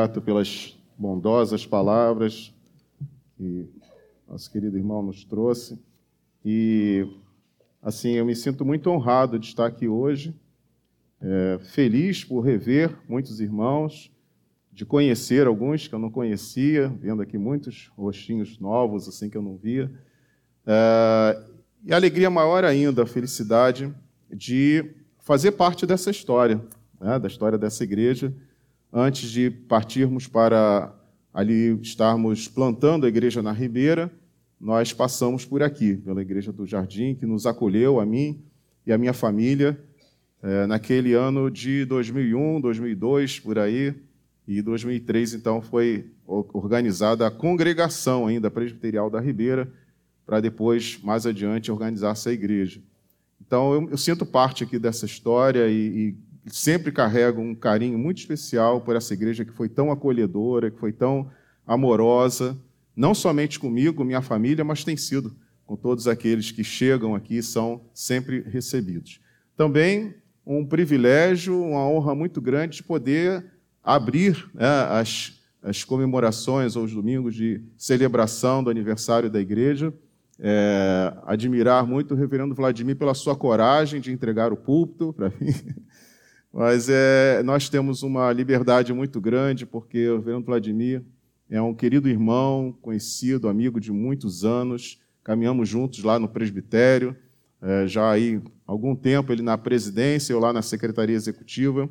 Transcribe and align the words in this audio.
grato 0.00 0.22
pelas 0.22 0.78
bondosas 0.96 1.66
palavras 1.66 2.54
que 3.36 3.68
nosso 4.26 4.50
querido 4.50 4.78
irmão 4.78 5.02
nos 5.02 5.24
trouxe. 5.24 5.78
E, 6.42 7.06
assim, 7.82 8.12
eu 8.12 8.24
me 8.24 8.34
sinto 8.34 8.64
muito 8.64 8.88
honrado 8.88 9.38
de 9.38 9.48
estar 9.48 9.66
aqui 9.66 9.86
hoje, 9.86 10.34
é, 11.20 11.58
feliz 11.74 12.24
por 12.24 12.40
rever 12.40 12.96
muitos 13.06 13.40
irmãos, 13.40 14.10
de 14.72 14.86
conhecer 14.86 15.46
alguns 15.46 15.86
que 15.86 15.94
eu 15.94 15.98
não 15.98 16.10
conhecia, 16.10 16.88
vendo 16.88 17.20
aqui 17.20 17.36
muitos 17.36 17.92
rostinhos 17.94 18.58
novos, 18.58 19.06
assim, 19.06 19.28
que 19.28 19.36
eu 19.36 19.42
não 19.42 19.58
via. 19.58 19.92
É, 20.66 21.44
e 21.84 21.92
a 21.92 21.96
alegria 21.96 22.30
maior 22.30 22.64
ainda, 22.64 23.02
a 23.02 23.06
felicidade 23.06 23.94
de 24.32 24.94
fazer 25.18 25.52
parte 25.52 25.84
dessa 25.84 26.10
história, 26.10 26.58
né, 26.98 27.18
da 27.18 27.28
história 27.28 27.58
dessa 27.58 27.84
igreja, 27.84 28.34
antes 28.92 29.30
de 29.30 29.50
partirmos 29.50 30.26
para 30.26 30.94
ali 31.32 31.78
estarmos 31.80 32.48
plantando 32.48 33.06
a 33.06 33.08
igreja 33.08 33.42
na 33.42 33.52
Ribeira, 33.52 34.10
nós 34.60 34.92
passamos 34.92 35.44
por 35.44 35.62
aqui, 35.62 35.96
pela 35.96 36.20
igreja 36.20 36.52
do 36.52 36.66
Jardim, 36.66 37.14
que 37.14 37.24
nos 37.24 37.46
acolheu, 37.46 37.98
a 37.98 38.04
mim 38.04 38.42
e 38.86 38.92
a 38.92 38.98
minha 38.98 39.12
família, 39.12 39.78
é, 40.42 40.66
naquele 40.66 41.14
ano 41.14 41.50
de 41.50 41.84
2001, 41.84 42.60
2002, 42.60 43.40
por 43.40 43.58
aí, 43.58 43.94
e 44.46 44.60
2003, 44.60 45.34
então, 45.34 45.62
foi 45.62 46.10
organizada 46.26 47.26
a 47.26 47.30
congregação 47.30 48.26
ainda 48.26 48.50
presbiterial 48.50 49.08
da 49.08 49.20
Ribeira, 49.20 49.72
para 50.26 50.40
depois, 50.40 50.98
mais 51.02 51.24
adiante, 51.24 51.70
organizar 51.70 52.12
essa 52.12 52.32
igreja. 52.32 52.80
Então, 53.40 53.72
eu, 53.74 53.90
eu 53.90 53.96
sinto 53.96 54.26
parte 54.26 54.64
aqui 54.64 54.78
dessa 54.78 55.06
história 55.06 55.68
e, 55.68 55.74
e 55.74 56.16
sempre 56.46 56.90
carrego 56.92 57.40
um 57.40 57.54
carinho 57.54 57.98
muito 57.98 58.18
especial 58.18 58.80
por 58.80 58.96
essa 58.96 59.14
igreja 59.14 59.44
que 59.44 59.52
foi 59.52 59.68
tão 59.68 59.90
acolhedora, 59.90 60.70
que 60.70 60.78
foi 60.78 60.92
tão 60.92 61.30
amorosa, 61.66 62.56
não 62.96 63.14
somente 63.14 63.58
comigo, 63.58 64.04
minha 64.04 64.22
família, 64.22 64.64
mas 64.64 64.84
tem 64.84 64.96
sido 64.96 65.34
com 65.64 65.76
todos 65.76 66.08
aqueles 66.08 66.50
que 66.50 66.64
chegam 66.64 67.14
aqui 67.14 67.42
são 67.42 67.82
sempre 67.94 68.40
recebidos. 68.40 69.20
Também 69.56 70.14
um 70.44 70.66
privilégio, 70.66 71.62
uma 71.62 71.86
honra 71.86 72.14
muito 72.14 72.40
grande 72.40 72.78
de 72.78 72.82
poder 72.82 73.44
abrir 73.82 74.50
né, 74.52 74.66
as, 74.90 75.38
as 75.62 75.84
comemorações 75.84 76.74
ou 76.74 76.84
os 76.84 76.92
domingos 76.92 77.34
de 77.34 77.62
celebração 77.76 78.64
do 78.64 78.70
aniversário 78.70 79.30
da 79.30 79.40
igreja 79.40 79.94
é, 80.42 81.12
admirar 81.26 81.86
muito 81.86 82.14
o 82.14 82.16
reverendo 82.16 82.54
Vladimir 82.54 82.96
pela 82.96 83.12
sua 83.12 83.36
coragem 83.36 84.00
de 84.00 84.10
entregar 84.10 84.52
o 84.52 84.56
púlpito 84.56 85.12
para 85.12 85.28
mim. 85.28 85.52
Mas 86.52 86.88
é, 86.88 87.42
nós 87.44 87.68
temos 87.68 88.02
uma 88.02 88.32
liberdade 88.32 88.92
muito 88.92 89.20
grande, 89.20 89.64
porque 89.64 90.08
o 90.08 90.16
reverendo 90.16 90.46
Vladimir 90.46 91.02
é 91.48 91.62
um 91.62 91.74
querido 91.74 92.08
irmão, 92.08 92.76
conhecido, 92.82 93.48
amigo 93.48 93.80
de 93.80 93.92
muitos 93.92 94.44
anos. 94.44 94.98
Caminhamos 95.22 95.68
juntos 95.68 96.02
lá 96.02 96.18
no 96.18 96.28
presbitério, 96.28 97.16
é, 97.62 97.86
já 97.86 98.10
aí 98.10 98.40
algum 98.66 98.96
tempo 98.96 99.32
ele 99.32 99.42
na 99.42 99.56
presidência, 99.56 100.32
eu 100.32 100.40
lá 100.40 100.52
na 100.52 100.62
secretaria 100.62 101.14
executiva. 101.14 101.88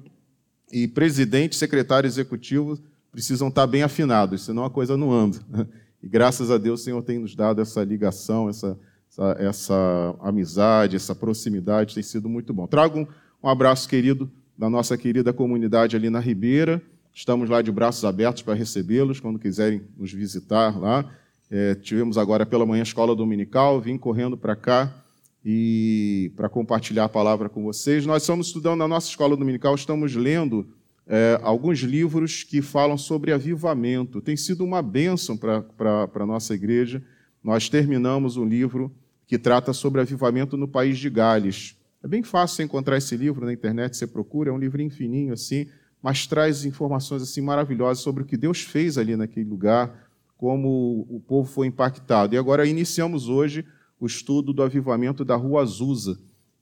E 0.71 0.87
presidente 0.87 1.53
e 1.53 1.57
secretário 1.57 2.07
executivo 2.07 2.77
precisam 3.11 3.47
estar 3.47 3.65
bem 3.65 3.83
afinados, 3.83 4.45
senão 4.45 4.63
a 4.65 4.69
coisa 4.69 4.97
não 4.97 5.11
anda. 5.11 5.39
E 6.01 6.07
graças 6.07 6.49
a 6.49 6.57
Deus 6.57 6.79
o 6.79 6.83
Senhor 6.85 7.03
tem 7.03 7.19
nos 7.19 7.35
dado 7.35 7.61
essa 7.61 7.83
ligação, 7.83 8.47
essa, 8.47 8.79
essa, 9.11 9.35
essa 9.37 10.15
amizade, 10.21 10.95
essa 10.95 11.13
proximidade, 11.13 11.93
tem 11.93 12.01
sido 12.01 12.29
muito 12.29 12.53
bom. 12.53 12.67
Trago 12.67 12.99
um, 12.99 13.07
um 13.43 13.49
abraço 13.49 13.89
querido 13.89 14.31
da 14.59 14.69
nossa 14.69 14.97
querida 14.97 15.31
comunidade 15.31 15.95
ali 15.95 16.09
na 16.09 16.19
Ribeira. 16.19 16.81
Estamos 17.13 17.49
lá 17.49 17.61
de 17.61 17.71
braços 17.71 18.03
abertos 18.03 18.43
para 18.43 18.53
recebê-los 18.53 19.21
quando 19.21 19.39
quiserem 19.39 19.81
nos 19.97 20.11
visitar 20.11 20.77
lá. 20.77 21.09
É, 21.49 21.75
tivemos 21.75 22.17
agora 22.17 22.45
pela 22.45 22.65
manhã 22.65 22.83
escola 22.83 23.15
dominical, 23.15 23.79
vim 23.79 23.97
correndo 23.97 24.35
para 24.35 24.57
cá 24.57 24.93
e 25.45 26.33
para 26.35 26.49
compartilhar 26.49 27.05
a 27.05 27.09
palavra 27.09 27.47
com 27.47 27.63
vocês. 27.63 28.05
Nós 28.05 28.23
estamos 28.23 28.47
estudando 28.47 28.79
na 28.79 28.87
nossa 28.87 29.07
escola 29.07 29.37
dominical, 29.37 29.73
estamos 29.75 30.13
lendo 30.13 30.67
é, 31.07 31.39
alguns 31.41 31.79
livros 31.79 32.43
que 32.43 32.61
falam 32.61 32.97
sobre 32.97 33.31
avivamento. 33.31 34.19
Tem 34.19 34.35
sido 34.35 34.65
uma 34.65 34.81
bênção 34.81 35.37
para 35.37 36.09
a 36.13 36.25
nossa 36.25 36.53
igreja. 36.53 37.01
Nós 37.41 37.69
terminamos 37.69 38.35
um 38.35 38.45
livro 38.45 38.93
que 39.25 39.37
trata 39.37 39.71
sobre 39.71 40.01
avivamento 40.01 40.57
no 40.57 40.67
país 40.67 40.97
de 40.97 41.09
Gales. 41.09 41.78
É 42.03 42.07
bem 42.07 42.23
fácil 42.23 42.63
encontrar 42.63 42.97
esse 42.97 43.17
livro 43.17 43.45
na 43.45 43.51
internet, 43.51 43.97
você 43.97 44.07
procura, 44.07 44.49
é 44.49 44.53
um 44.53 44.57
livrinho 44.57 44.89
fininho 44.89 45.33
assim, 45.33 45.67
mas 46.01 46.25
traz 46.25 46.63
informações 46.63 47.21
assim 47.21 47.41
maravilhosas 47.41 48.01
sobre 48.01 48.23
o 48.23 48.25
que 48.25 48.37
Deus 48.37 48.61
fez 48.61 48.97
ali 48.97 49.15
naquele 49.15 49.49
lugar, 49.49 50.09
como 50.37 51.05
o 51.09 51.19
povo 51.19 51.49
foi 51.49 51.67
impactado. 51.67 52.33
E 52.33 52.37
agora 52.37 52.65
iniciamos 52.65 53.27
hoje 53.27 53.65
o 53.99 54.05
estudo 54.05 54.53
do 54.53 54.63
avivamento 54.63 55.25
da 55.25 55.35
Rua 55.35 55.61
Azusa. 55.61 56.17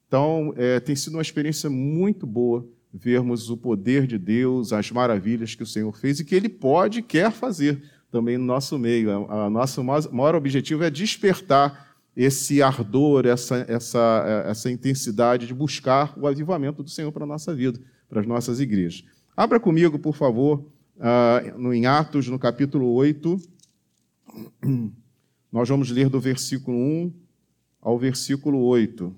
Então, 0.07 0.53
é, 0.57 0.79
tem 0.79 0.95
sido 0.95 1.13
uma 1.13 1.21
experiência 1.21 1.69
muito 1.69 2.25
boa 2.25 2.67
vermos 2.91 3.49
o 3.51 3.57
poder 3.57 4.07
de 4.07 4.17
Deus, 4.17 4.73
as 4.73 4.89
maravilhas 4.91 5.53
que 5.53 5.61
o 5.61 5.67
Senhor 5.67 5.95
fez 5.95 6.19
e 6.19 6.25
que 6.25 6.33
Ele 6.33 6.49
pode 6.49 6.99
e 6.99 7.03
quer 7.03 7.31
fazer 7.31 7.83
também 8.11 8.37
no 8.37 8.45
nosso 8.45 8.79
meio. 8.79 9.11
O 9.11 9.49
nosso 9.49 9.83
maior 9.83 10.33
objetivo 10.33 10.83
é 10.83 10.89
despertar 10.89 11.86
esse 12.17 12.63
ardor, 12.63 13.27
essa, 13.27 13.63
essa, 13.69 14.43
essa 14.47 14.71
intensidade 14.71 15.45
de 15.45 15.53
buscar 15.53 16.17
o 16.17 16.25
avivamento 16.25 16.81
do 16.81 16.89
Senhor 16.89 17.11
para 17.11 17.25
a 17.25 17.27
nossa 17.27 17.53
vida, 17.53 17.79
para 18.09 18.21
as 18.21 18.25
nossas 18.25 18.59
igrejas. 18.59 19.05
Abra 19.35 19.59
comigo, 19.59 19.99
por 19.99 20.15
favor, 20.15 20.65
no, 21.55 21.71
em 21.71 21.85
Atos, 21.85 22.27
no 22.27 22.39
capítulo 22.39 22.91
8. 22.93 23.39
Nós 25.53 25.69
vamos 25.69 25.91
ler 25.91 26.09
do 26.09 26.19
versículo 26.19 26.75
1 26.75 27.13
ao 27.79 27.99
versículo 27.99 28.63
8. 28.63 29.15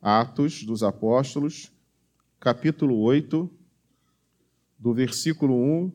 Atos 0.00 0.64
dos 0.64 0.82
Apóstolos, 0.82 1.70
capítulo 2.40 3.00
8, 3.00 3.50
do 4.78 4.94
versículo 4.94 5.54
1 5.54 5.92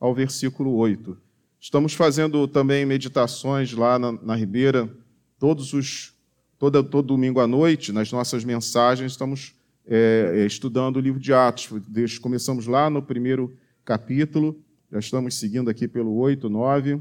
ao 0.00 0.12
versículo 0.12 0.74
8. 0.74 1.16
Estamos 1.60 1.94
fazendo 1.94 2.48
também 2.48 2.84
meditações 2.84 3.72
lá 3.72 3.96
na, 3.96 4.10
na 4.10 4.34
Ribeira, 4.34 4.92
todos 5.38 5.72
os, 5.72 6.14
todo, 6.58 6.82
todo 6.82 7.06
domingo 7.06 7.40
à 7.40 7.46
noite, 7.46 7.92
nas 7.92 8.10
nossas 8.10 8.44
mensagens, 8.44 9.12
estamos 9.12 9.54
é, 9.86 10.32
é 10.36 10.46
estudando 10.46 10.96
o 10.96 11.00
livro 11.00 11.20
de 11.20 11.32
Atos. 11.32 11.68
Começamos 12.20 12.66
lá 12.66 12.90
no 12.90 13.02
primeiro 13.02 13.56
capítulo, 13.84 14.60
já 14.90 14.98
estamos 14.98 15.34
seguindo 15.34 15.70
aqui 15.70 15.86
pelo 15.86 16.14
8, 16.16 16.48
9, 16.48 17.00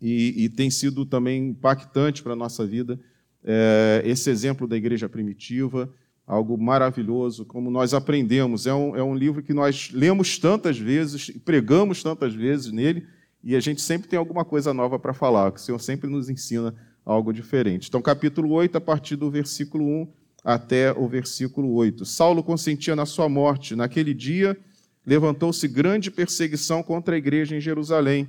e, 0.00 0.44
e 0.44 0.48
tem 0.48 0.70
sido 0.70 1.04
também 1.04 1.48
impactante 1.48 2.22
para 2.22 2.32
a 2.32 2.36
nossa 2.36 2.66
vida 2.66 2.98
é, 3.44 4.02
esse 4.04 4.30
exemplo 4.30 4.66
da 4.66 4.76
igreja 4.76 5.08
primitiva, 5.08 5.92
algo 6.26 6.56
maravilhoso, 6.56 7.44
como 7.44 7.70
nós 7.70 7.92
aprendemos. 7.92 8.66
É 8.66 8.74
um, 8.74 8.96
é 8.96 9.02
um 9.02 9.14
livro 9.14 9.42
que 9.42 9.52
nós 9.52 9.90
lemos 9.92 10.38
tantas 10.38 10.78
vezes, 10.78 11.30
pregamos 11.44 12.02
tantas 12.02 12.34
vezes 12.34 12.72
nele, 12.72 13.06
e 13.42 13.56
a 13.56 13.60
gente 13.60 13.82
sempre 13.82 14.08
tem 14.08 14.18
alguma 14.18 14.44
coisa 14.44 14.72
nova 14.72 14.98
para 14.98 15.12
falar, 15.12 15.50
que 15.50 15.58
o 15.58 15.62
Senhor 15.62 15.80
sempre 15.80 16.08
nos 16.08 16.28
ensina 16.28 16.74
algo 17.04 17.32
diferente. 17.32 17.88
Então, 17.88 18.00
capítulo 18.02 18.50
8, 18.52 18.78
a 18.78 18.80
partir 18.80 19.16
do 19.16 19.30
versículo 19.30 19.84
1 19.84 20.08
até 20.44 20.92
o 20.92 21.06
versículo 21.08 21.72
8. 21.74 22.04
Saulo 22.04 22.42
consentia 22.42 22.96
na 22.96 23.06
sua 23.06 23.28
morte. 23.28 23.76
Naquele 23.76 24.12
dia, 24.12 24.58
levantou-se 25.06 25.66
grande 25.68 26.10
perseguição 26.10 26.82
contra 26.82 27.14
a 27.14 27.18
igreja 27.18 27.56
em 27.56 27.60
Jerusalém, 27.60 28.28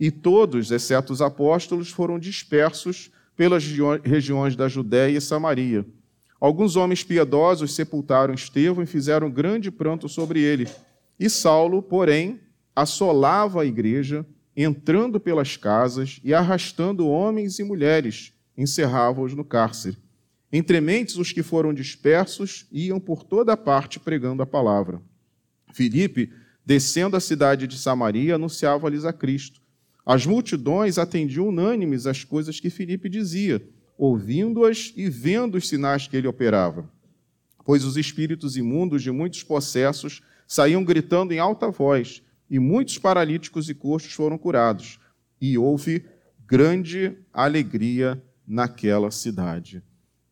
e 0.00 0.10
todos, 0.10 0.70
exceto 0.70 1.12
os 1.12 1.20
apóstolos, 1.20 1.90
foram 1.90 2.18
dispersos 2.18 3.10
pelas 3.36 3.64
regiões 4.04 4.54
da 4.54 4.68
Judéia 4.68 5.16
e 5.16 5.20
Samaria 5.20 5.84
Alguns 6.40 6.76
homens 6.76 7.02
piedosos 7.02 7.74
sepultaram 7.74 8.32
Estevão 8.32 8.84
e 8.84 8.86
fizeram 8.86 9.30
grande 9.30 9.70
pranto 9.70 10.08
sobre 10.08 10.40
ele. 10.40 10.68
E 11.18 11.28
Saulo, 11.28 11.82
porém, 11.82 12.40
assolava 12.76 13.62
a 13.62 13.66
igreja, 13.66 14.24
entrando 14.60 15.20
pelas 15.20 15.56
casas 15.56 16.18
e 16.24 16.34
arrastando 16.34 17.06
homens 17.06 17.60
e 17.60 17.62
mulheres, 17.62 18.32
encerrava-os 18.56 19.32
no 19.32 19.44
cárcere. 19.44 19.96
Entre 20.52 20.80
mentes, 20.80 21.16
os 21.16 21.30
que 21.30 21.44
foram 21.44 21.72
dispersos 21.72 22.66
iam 22.72 22.98
por 22.98 23.22
toda 23.22 23.56
parte 23.56 24.00
pregando 24.00 24.42
a 24.42 24.46
palavra. 24.46 25.00
Filipe, 25.72 26.32
descendo 26.66 27.16
a 27.16 27.20
cidade 27.20 27.68
de 27.68 27.78
Samaria, 27.78 28.34
anunciava-lhes 28.34 29.04
a 29.04 29.12
Cristo. 29.12 29.60
As 30.04 30.26
multidões 30.26 30.98
atendiam 30.98 31.46
unânimes 31.46 32.04
às 32.04 32.24
coisas 32.24 32.58
que 32.58 32.68
Filipe 32.68 33.08
dizia 33.08 33.62
ouvindo-as 33.96 34.92
e 34.96 35.08
vendo 35.08 35.56
os 35.56 35.68
sinais 35.68 36.08
que 36.08 36.16
ele 36.16 36.26
operava. 36.26 36.90
Pois 37.64 37.84
os 37.84 37.96
espíritos 37.96 38.56
imundos 38.56 39.02
de 39.02 39.12
muitos 39.12 39.44
possessos 39.44 40.20
saíam 40.48 40.82
gritando 40.82 41.32
em 41.32 41.38
alta 41.38 41.70
voz, 41.70 42.22
e 42.50 42.58
muitos 42.58 42.98
paralíticos 42.98 43.68
e 43.68 43.74
coxos 43.74 44.12
foram 44.12 44.38
curados. 44.38 44.98
E 45.40 45.56
houve 45.58 46.04
grande 46.46 47.16
alegria 47.32 48.22
naquela 48.46 49.10
cidade. 49.10 49.82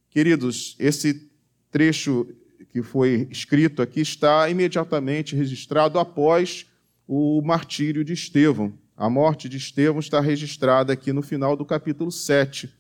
Queridos, 0.09 0.75
esse 0.79 1.31
trecho 1.71 2.27
que 2.71 2.83
foi 2.83 3.29
escrito 3.31 3.83
aqui 3.83 4.01
está 4.01 4.49
imediatamente 4.49 5.37
registrado 5.37 5.99
após 5.99 6.67
o 7.07 7.43
martírio 7.43 8.05
de 8.05 8.15
Estevão. 8.15 8.73
A 8.97 9.11
morte 9.11 9.49
de 9.49 9.59
Estevão 9.59 10.01
está 10.01 10.21
registrada 10.21 10.93
aqui 10.93 11.13
no 11.13 11.23
final 11.23 11.55
do 11.55 11.65
capítulo 11.65 12.11
7. 12.11 12.71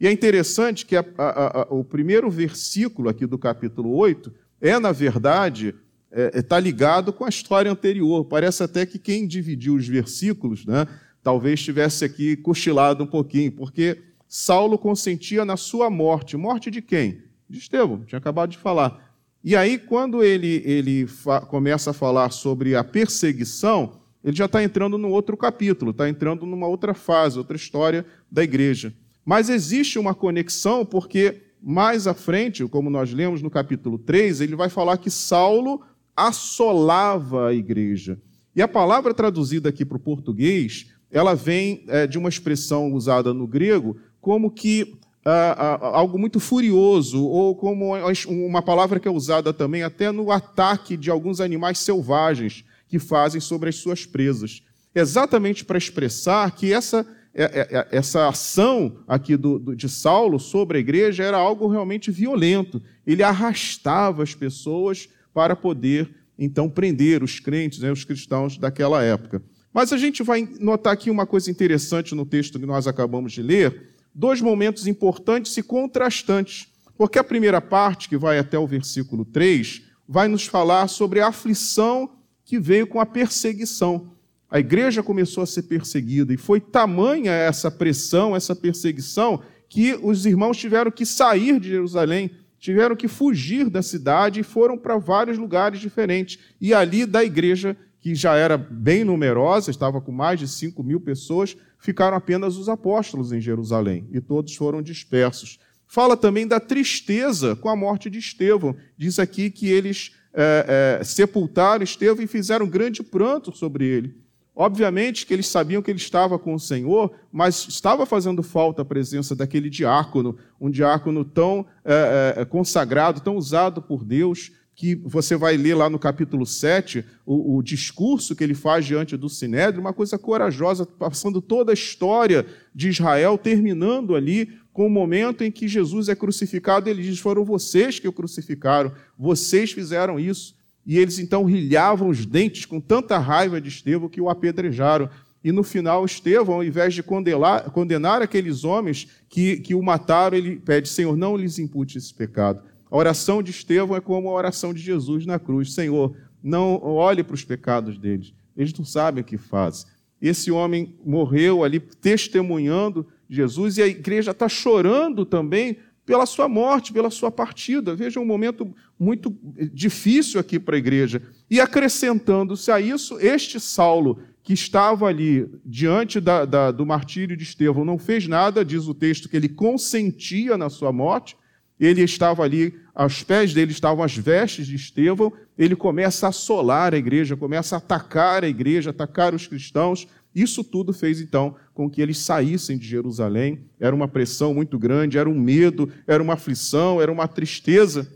E 0.00 0.06
é 0.06 0.12
interessante 0.12 0.84
que 0.84 0.96
a, 0.96 1.04
a, 1.16 1.62
a, 1.62 1.66
o 1.70 1.84
primeiro 1.84 2.28
versículo 2.30 3.08
aqui 3.08 3.26
do 3.26 3.38
capítulo 3.38 3.94
8 3.94 4.32
é, 4.60 4.78
na 4.78 4.92
verdade, 4.92 5.74
está 6.10 6.38
é, 6.38 6.38
é 6.38 6.42
tá 6.42 6.58
ligado 6.58 7.12
com 7.12 7.24
a 7.24 7.28
história 7.28 7.70
anterior. 7.70 8.24
Parece 8.24 8.62
até 8.62 8.84
que 8.84 8.98
quem 8.98 9.26
dividiu 9.26 9.74
os 9.74 9.86
versículos, 9.86 10.66
né, 10.66 10.86
talvez 11.22 11.62
tivesse 11.62 12.04
aqui 12.04 12.36
cochilado 12.36 13.04
um 13.04 13.06
pouquinho, 13.06 13.52
porque 13.52 13.98
Saulo 14.28 14.78
consentia 14.78 15.44
na 15.44 15.56
sua 15.56 15.90
morte. 15.90 16.36
Morte 16.36 16.70
de 16.70 16.80
quem? 16.82 17.22
De 17.48 17.58
Estevão, 17.58 18.04
tinha 18.04 18.18
acabado 18.18 18.50
de 18.50 18.58
falar. 18.58 19.10
E 19.42 19.56
aí, 19.56 19.78
quando 19.78 20.22
ele, 20.22 20.62
ele 20.66 21.06
começa 21.48 21.90
a 21.90 21.94
falar 21.94 22.30
sobre 22.30 22.76
a 22.76 22.84
perseguição, 22.84 24.00
ele 24.22 24.36
já 24.36 24.44
está 24.44 24.62
entrando 24.62 24.98
num 24.98 25.10
outro 25.10 25.36
capítulo, 25.36 25.92
está 25.92 26.08
entrando 26.08 26.44
numa 26.44 26.66
outra 26.66 26.92
fase, 26.92 27.38
outra 27.38 27.56
história 27.56 28.04
da 28.30 28.44
igreja. 28.44 28.92
Mas 29.24 29.48
existe 29.48 29.98
uma 29.98 30.14
conexão, 30.14 30.84
porque 30.84 31.42
mais 31.62 32.06
à 32.06 32.14
frente, 32.14 32.66
como 32.66 32.90
nós 32.90 33.12
lemos 33.12 33.42
no 33.42 33.50
capítulo 33.50 33.98
3, 33.98 34.42
ele 34.42 34.56
vai 34.56 34.68
falar 34.68 34.98
que 34.98 35.10
Saulo 35.10 35.80
assolava 36.26 37.48
a 37.48 37.54
igreja. 37.54 38.18
E 38.54 38.62
a 38.62 38.68
palavra 38.68 39.14
traduzida 39.14 39.68
aqui 39.68 39.84
para 39.84 39.96
o 39.96 40.00
português, 40.00 40.86
ela 41.10 41.34
vem 41.34 41.84
é, 41.88 42.06
de 42.06 42.18
uma 42.18 42.28
expressão 42.28 42.92
usada 42.92 43.32
no 43.32 43.46
grego 43.46 43.96
como 44.20 44.50
que 44.50 44.98
ah, 45.24 45.78
ah, 45.80 45.98
algo 45.98 46.18
muito 46.18 46.40
furioso, 46.40 47.22
ou 47.22 47.54
como 47.54 47.92
uma 48.28 48.62
palavra 48.62 48.98
que 48.98 49.06
é 49.06 49.10
usada 49.10 49.52
também 49.52 49.82
até 49.82 50.10
no 50.10 50.30
ataque 50.30 50.96
de 50.96 51.10
alguns 51.10 51.40
animais 51.40 51.78
selvagens 51.78 52.64
que 52.88 52.98
fazem 52.98 53.40
sobre 53.40 53.68
as 53.68 53.76
suas 53.76 54.06
presas. 54.06 54.62
Exatamente 54.94 55.64
para 55.64 55.78
expressar 55.78 56.50
que 56.52 56.72
essa, 56.72 57.06
é, 57.34 57.44
é, 57.44 57.78
é, 57.78 57.88
essa 57.92 58.28
ação 58.28 58.96
aqui 59.06 59.36
do, 59.36 59.58
do, 59.58 59.76
de 59.76 59.88
Saulo 59.88 60.40
sobre 60.40 60.78
a 60.78 60.80
igreja 60.80 61.22
era 61.22 61.36
algo 61.36 61.68
realmente 61.68 62.10
violento. 62.10 62.82
Ele 63.06 63.22
arrastava 63.22 64.22
as 64.22 64.34
pessoas 64.34 65.08
para 65.32 65.54
poder, 65.54 66.14
então, 66.38 66.68
prender 66.68 67.22
os 67.22 67.38
crentes, 67.38 67.80
né, 67.80 67.92
os 67.92 68.04
cristãos 68.04 68.56
daquela 68.56 69.02
época. 69.02 69.42
Mas 69.72 69.92
a 69.92 69.96
gente 69.96 70.22
vai 70.22 70.48
notar 70.58 70.92
aqui 70.92 71.10
uma 71.10 71.26
coisa 71.26 71.50
interessante 71.50 72.14
no 72.14 72.26
texto 72.26 72.58
que 72.58 72.66
nós 72.66 72.86
acabamos 72.86 73.32
de 73.32 73.42
ler, 73.42 73.90
dois 74.14 74.40
momentos 74.40 74.86
importantes 74.86 75.56
e 75.56 75.62
contrastantes. 75.62 76.68
Porque 76.96 77.18
a 77.18 77.24
primeira 77.24 77.60
parte, 77.60 78.08
que 78.08 78.16
vai 78.16 78.38
até 78.38 78.58
o 78.58 78.66
versículo 78.66 79.24
3, 79.24 79.82
vai 80.08 80.28
nos 80.28 80.46
falar 80.46 80.88
sobre 80.88 81.20
a 81.20 81.28
aflição 81.28 82.10
que 82.44 82.58
veio 82.58 82.86
com 82.86 83.00
a 83.00 83.06
perseguição. 83.06 84.12
A 84.50 84.58
igreja 84.58 85.02
começou 85.02 85.44
a 85.44 85.46
ser 85.46 85.62
perseguida 85.62 86.34
e 86.34 86.36
foi 86.36 86.60
tamanha 86.60 87.30
essa 87.30 87.70
pressão, 87.70 88.34
essa 88.34 88.56
perseguição, 88.56 89.40
que 89.68 89.94
os 90.02 90.26
irmãos 90.26 90.56
tiveram 90.56 90.90
que 90.90 91.06
sair 91.06 91.60
de 91.60 91.68
Jerusalém, 91.68 92.32
tiveram 92.60 92.94
que 92.94 93.08
fugir 93.08 93.70
da 93.70 93.82
cidade 93.82 94.40
e 94.40 94.44
foram 94.44 94.76
para 94.76 94.98
vários 94.98 95.38
lugares 95.38 95.80
diferentes. 95.80 96.38
E 96.60 96.74
ali 96.74 97.06
da 97.06 97.24
igreja, 97.24 97.76
que 97.98 98.14
já 98.14 98.36
era 98.36 98.56
bem 98.56 99.02
numerosa, 99.02 99.70
estava 99.70 100.00
com 100.00 100.12
mais 100.12 100.38
de 100.38 100.46
5 100.46 100.82
mil 100.82 101.00
pessoas, 101.00 101.56
ficaram 101.78 102.16
apenas 102.16 102.56
os 102.56 102.68
apóstolos 102.68 103.32
em 103.32 103.40
Jerusalém 103.40 104.06
e 104.12 104.20
todos 104.20 104.54
foram 104.54 104.82
dispersos. 104.82 105.58
Fala 105.86 106.16
também 106.16 106.46
da 106.46 106.60
tristeza 106.60 107.56
com 107.56 107.68
a 107.68 107.74
morte 107.74 108.08
de 108.08 108.18
Estevão. 108.18 108.76
Diz 108.96 109.18
aqui 109.18 109.50
que 109.50 109.68
eles 109.68 110.12
é, 110.32 110.98
é, 111.00 111.04
sepultaram 111.04 111.82
Estevão 111.82 112.22
e 112.22 112.28
fizeram 112.28 112.68
grande 112.68 113.02
pranto 113.02 113.56
sobre 113.56 113.86
ele. 113.86 114.19
Obviamente 114.60 115.24
que 115.24 115.32
eles 115.32 115.46
sabiam 115.46 115.80
que 115.80 115.90
ele 115.90 115.98
estava 115.98 116.38
com 116.38 116.52
o 116.52 116.60
Senhor, 116.60 117.10
mas 117.32 117.66
estava 117.66 118.04
fazendo 118.04 118.42
falta 118.42 118.82
a 118.82 118.84
presença 118.84 119.34
daquele 119.34 119.70
diácono, 119.70 120.36
um 120.60 120.68
diácono 120.68 121.24
tão 121.24 121.64
é, 121.82 122.34
é 122.36 122.44
consagrado, 122.44 123.22
tão 123.22 123.38
usado 123.38 123.80
por 123.80 124.04
Deus, 124.04 124.52
que 124.74 124.94
você 124.96 125.34
vai 125.34 125.56
ler 125.56 125.74
lá 125.76 125.88
no 125.88 125.98
capítulo 125.98 126.44
7, 126.44 127.02
o, 127.24 127.56
o, 127.56 127.62
discurso 127.62 128.36
que 128.36 128.44
ele 128.44 128.52
faz 128.52 128.84
diante 128.84 129.16
do 129.16 129.30
Sinédrio, 129.30 129.80
uma 129.80 129.94
coisa 129.94 130.18
corajosa, 130.18 130.84
passando 130.84 131.40
toda 131.40 131.72
a 131.72 131.74
história 131.74 132.44
de 132.74 132.90
Israel, 132.90 133.38
terminando 133.38 134.14
ali 134.14 134.58
com 134.74 134.86
o 134.86 134.90
momento 134.90 135.42
em 135.42 135.50
que 135.50 135.66
Jesus 135.66 136.10
é 136.10 136.14
crucificado, 136.14 136.90
ele 136.90 137.02
diz: 137.02 137.18
Foram 137.18 137.46
vocês 137.46 137.98
que 137.98 138.06
o 138.06 138.12
crucificaram, 138.12 138.92
vocês 139.18 139.72
fizeram 139.72 140.20
isso. 140.20 140.59
E 140.86 140.98
eles 140.98 141.18
então 141.18 141.44
rilhavam 141.44 142.08
os 142.08 142.24
dentes 142.24 142.64
com 142.64 142.80
tanta 142.80 143.18
raiva 143.18 143.60
de 143.60 143.68
Estevão 143.68 144.08
que 144.08 144.20
o 144.20 144.28
apedrejaram. 144.28 145.08
E 145.42 145.52
no 145.52 145.62
final, 145.62 146.04
Estevão, 146.04 146.56
ao 146.56 146.64
invés 146.64 146.94
de 146.94 147.02
condenar, 147.02 147.70
condenar 147.70 148.22
aqueles 148.22 148.64
homens 148.64 149.08
que, 149.28 149.58
que 149.58 149.74
o 149.74 149.82
mataram, 149.82 150.36
ele 150.36 150.56
pede: 150.56 150.88
Senhor, 150.88 151.16
não 151.16 151.36
lhes 151.36 151.58
impute 151.58 151.98
esse 151.98 152.12
pecado. 152.12 152.62
A 152.90 152.96
oração 152.96 153.42
de 153.42 153.50
Estevão 153.50 153.96
é 153.96 154.00
como 154.00 154.28
a 154.28 154.32
oração 154.32 154.74
de 154.74 154.80
Jesus 154.80 155.24
na 155.24 155.38
cruz: 155.38 155.72
Senhor, 155.72 156.14
não 156.42 156.82
olhe 156.82 157.22
para 157.22 157.34
os 157.34 157.44
pecados 157.44 157.98
deles, 157.98 158.34
eles 158.56 158.72
não 158.74 158.84
sabem 158.84 159.22
o 159.22 159.24
que 159.24 159.38
fazem. 159.38 159.86
Esse 160.20 160.50
homem 160.50 160.94
morreu 161.04 161.64
ali 161.64 161.80
testemunhando 161.80 163.06
Jesus 163.28 163.78
e 163.78 163.82
a 163.82 163.86
igreja 163.86 164.32
está 164.32 164.48
chorando 164.48 165.24
também 165.24 165.78
pela 166.10 166.26
sua 166.26 166.48
morte, 166.48 166.92
pela 166.92 167.08
sua 167.08 167.30
partida. 167.30 167.94
Veja 167.94 168.18
um 168.18 168.24
momento 168.24 168.74
muito 168.98 169.32
difícil 169.72 170.40
aqui 170.40 170.58
para 170.58 170.74
a 170.74 170.78
igreja. 170.78 171.22
E 171.48 171.60
acrescentando-se 171.60 172.68
a 172.72 172.80
isso, 172.80 173.16
este 173.20 173.60
Saulo, 173.60 174.18
que 174.42 174.52
estava 174.52 175.06
ali 175.06 175.48
diante 175.64 176.18
da, 176.18 176.44
da, 176.44 176.72
do 176.72 176.84
martírio 176.84 177.36
de 177.36 177.44
Estevão, 177.44 177.84
não 177.84 177.96
fez 177.96 178.26
nada, 178.26 178.64
diz 178.64 178.88
o 178.88 178.94
texto 178.94 179.28
que 179.28 179.36
ele 179.36 179.48
consentia 179.48 180.58
na 180.58 180.68
sua 180.68 180.90
morte, 180.90 181.36
ele 181.78 182.02
estava 182.02 182.42
ali, 182.42 182.74
aos 182.92 183.22
pés 183.22 183.54
dele 183.54 183.70
estavam 183.70 184.02
as 184.02 184.16
vestes 184.16 184.66
de 184.66 184.74
Estevão, 184.74 185.32
ele 185.56 185.76
começa 185.76 186.26
a 186.26 186.30
assolar 186.30 186.92
a 186.92 186.98
igreja, 186.98 187.36
começa 187.36 187.76
a 187.76 187.78
atacar 187.78 188.42
a 188.42 188.48
igreja, 188.48 188.90
atacar 188.90 189.32
os 189.32 189.46
cristãos. 189.46 190.08
Isso 190.34 190.62
tudo 190.62 190.92
fez 190.92 191.20
então 191.20 191.56
com 191.74 191.90
que 191.90 192.00
eles 192.00 192.18
saíssem 192.18 192.78
de 192.78 192.86
Jerusalém. 192.86 193.64
Era 193.78 193.94
uma 193.94 194.06
pressão 194.06 194.54
muito 194.54 194.78
grande, 194.78 195.18
era 195.18 195.28
um 195.28 195.38
medo, 195.38 195.90
era 196.06 196.22
uma 196.22 196.34
aflição, 196.34 197.00
era 197.00 197.10
uma 197.10 197.26
tristeza. 197.26 198.10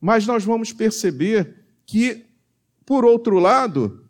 Mas 0.00 0.26
nós 0.26 0.44
vamos 0.44 0.72
perceber 0.72 1.56
que, 1.84 2.24
por 2.86 3.04
outro 3.04 3.38
lado, 3.38 4.04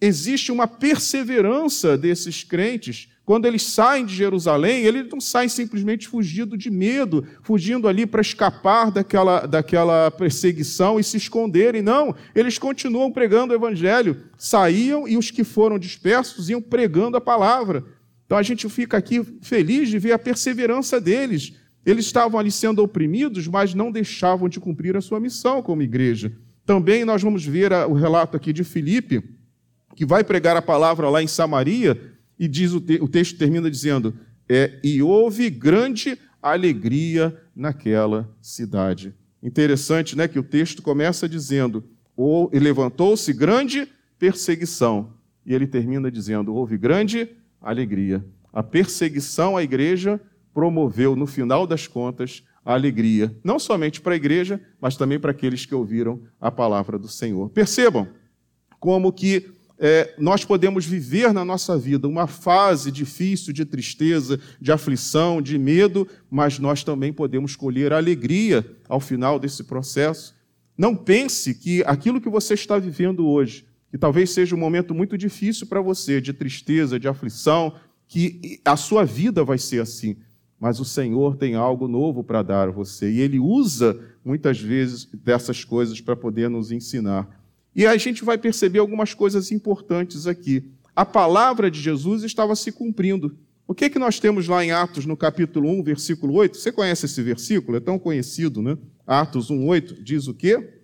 existe 0.00 0.50
uma 0.50 0.66
perseverança 0.66 1.96
desses 1.96 2.42
crentes 2.42 3.08
quando 3.30 3.46
eles 3.46 3.62
saem 3.62 4.04
de 4.04 4.12
Jerusalém, 4.12 4.82
eles 4.82 5.08
não 5.08 5.20
saem 5.20 5.48
simplesmente 5.48 6.08
fugindo 6.08 6.56
de 6.56 6.68
medo, 6.68 7.24
fugindo 7.44 7.86
ali 7.86 8.04
para 8.04 8.20
escapar 8.20 8.90
daquela, 8.90 9.46
daquela 9.46 10.10
perseguição 10.10 10.98
e 10.98 11.04
se 11.04 11.16
esconderem. 11.16 11.80
Não, 11.80 12.12
eles 12.34 12.58
continuam 12.58 13.12
pregando 13.12 13.52
o 13.52 13.56
evangelho. 13.56 14.24
Saíam 14.36 15.06
e 15.06 15.16
os 15.16 15.30
que 15.30 15.44
foram 15.44 15.78
dispersos 15.78 16.50
iam 16.50 16.60
pregando 16.60 17.16
a 17.16 17.20
palavra. 17.20 17.84
Então 18.26 18.36
a 18.36 18.42
gente 18.42 18.68
fica 18.68 18.96
aqui 18.96 19.22
feliz 19.40 19.88
de 19.88 20.00
ver 20.00 20.10
a 20.10 20.18
perseverança 20.18 21.00
deles. 21.00 21.52
Eles 21.86 22.06
estavam 22.06 22.40
ali 22.40 22.50
sendo 22.50 22.82
oprimidos, 22.82 23.46
mas 23.46 23.74
não 23.74 23.92
deixavam 23.92 24.48
de 24.48 24.58
cumprir 24.58 24.96
a 24.96 25.00
sua 25.00 25.20
missão 25.20 25.62
como 25.62 25.82
igreja. 25.82 26.32
Também 26.66 27.04
nós 27.04 27.22
vamos 27.22 27.46
ver 27.46 27.70
o 27.88 27.92
relato 27.92 28.36
aqui 28.36 28.52
de 28.52 28.64
Filipe, 28.64 29.22
que 29.94 30.06
vai 30.06 30.24
pregar 30.24 30.56
a 30.56 30.62
palavra 30.62 31.08
lá 31.08 31.22
em 31.22 31.26
Samaria, 31.26 32.14
e 32.38 32.48
diz 32.48 32.72
o, 32.72 32.80
te, 32.80 32.94
o 33.02 33.08
texto 33.08 33.36
termina 33.36 33.70
dizendo: 33.70 34.14
é, 34.48 34.78
e 34.82 35.02
houve 35.02 35.50
grande 35.50 36.18
alegria 36.42 37.36
naquela 37.54 38.28
cidade. 38.40 39.14
Interessante, 39.42 40.16
né, 40.16 40.26
que 40.26 40.38
o 40.38 40.42
texto 40.42 40.82
começa 40.82 41.28
dizendo: 41.28 41.84
ou 42.16 42.50
levantou-se 42.52 43.32
grande 43.32 43.88
perseguição, 44.18 45.12
e 45.44 45.54
ele 45.54 45.66
termina 45.66 46.10
dizendo: 46.10 46.54
houve 46.54 46.76
grande 46.76 47.28
alegria. 47.60 48.24
A 48.52 48.62
perseguição 48.62 49.56
à 49.56 49.62
igreja 49.62 50.20
promoveu, 50.52 51.14
no 51.14 51.26
final 51.26 51.66
das 51.66 51.86
contas, 51.86 52.42
a 52.64 52.74
alegria, 52.74 53.34
não 53.42 53.58
somente 53.58 54.00
para 54.00 54.12
a 54.12 54.16
igreja, 54.16 54.60
mas 54.80 54.96
também 54.96 55.18
para 55.18 55.30
aqueles 55.30 55.64
que 55.64 55.74
ouviram 55.74 56.20
a 56.40 56.50
palavra 56.50 56.98
do 56.98 57.08
Senhor. 57.08 57.48
Percebam 57.50 58.08
como 58.78 59.12
que 59.12 59.50
é, 59.82 60.14
nós 60.18 60.44
podemos 60.44 60.84
viver 60.84 61.32
na 61.32 61.42
nossa 61.42 61.78
vida 61.78 62.06
uma 62.06 62.26
fase 62.26 62.92
difícil 62.92 63.50
de 63.50 63.64
tristeza, 63.64 64.38
de 64.60 64.70
aflição, 64.70 65.40
de 65.40 65.58
medo, 65.58 66.06
mas 66.30 66.58
nós 66.58 66.84
também 66.84 67.14
podemos 67.14 67.56
colher 67.56 67.90
alegria 67.90 68.64
ao 68.86 69.00
final 69.00 69.38
desse 69.38 69.64
processo. 69.64 70.34
Não 70.76 70.94
pense 70.94 71.54
que 71.54 71.82
aquilo 71.86 72.20
que 72.20 72.28
você 72.28 72.52
está 72.52 72.78
vivendo 72.78 73.26
hoje, 73.26 73.64
que 73.90 73.96
talvez 73.96 74.30
seja 74.30 74.54
um 74.54 74.58
momento 74.58 74.94
muito 74.94 75.16
difícil 75.16 75.66
para 75.66 75.80
você, 75.80 76.20
de 76.20 76.34
tristeza, 76.34 77.00
de 77.00 77.08
aflição, 77.08 77.74
que 78.06 78.60
a 78.62 78.76
sua 78.76 79.04
vida 79.04 79.42
vai 79.42 79.56
ser 79.56 79.80
assim. 79.80 80.16
Mas 80.58 80.78
o 80.78 80.84
Senhor 80.84 81.36
tem 81.36 81.54
algo 81.54 81.88
novo 81.88 82.22
para 82.22 82.42
dar 82.42 82.68
a 82.68 82.70
você 82.70 83.10
e 83.10 83.20
Ele 83.20 83.38
usa 83.38 83.98
muitas 84.22 84.60
vezes 84.60 85.06
dessas 85.06 85.64
coisas 85.64 86.02
para 86.02 86.14
poder 86.14 86.50
nos 86.50 86.70
ensinar. 86.70 87.39
E 87.74 87.86
a 87.86 87.96
gente 87.96 88.24
vai 88.24 88.36
perceber 88.36 88.78
algumas 88.78 89.14
coisas 89.14 89.52
importantes 89.52 90.26
aqui. 90.26 90.64
A 90.94 91.04
palavra 91.04 91.70
de 91.70 91.80
Jesus 91.80 92.22
estava 92.24 92.56
se 92.56 92.72
cumprindo. 92.72 93.36
O 93.66 93.74
que, 93.74 93.84
é 93.84 93.88
que 93.88 93.98
nós 93.98 94.18
temos 94.18 94.48
lá 94.48 94.64
em 94.64 94.72
Atos, 94.72 95.06
no 95.06 95.16
capítulo 95.16 95.70
1, 95.70 95.84
versículo 95.84 96.34
8? 96.34 96.56
Você 96.56 96.72
conhece 96.72 97.06
esse 97.06 97.22
versículo? 97.22 97.76
É 97.76 97.80
tão 97.80 97.98
conhecido, 97.98 98.60
né? 98.60 98.76
Atos 99.06 99.48
1, 99.48 99.66
8 99.66 100.02
diz 100.02 100.26
o 100.26 100.34
quê? 100.34 100.80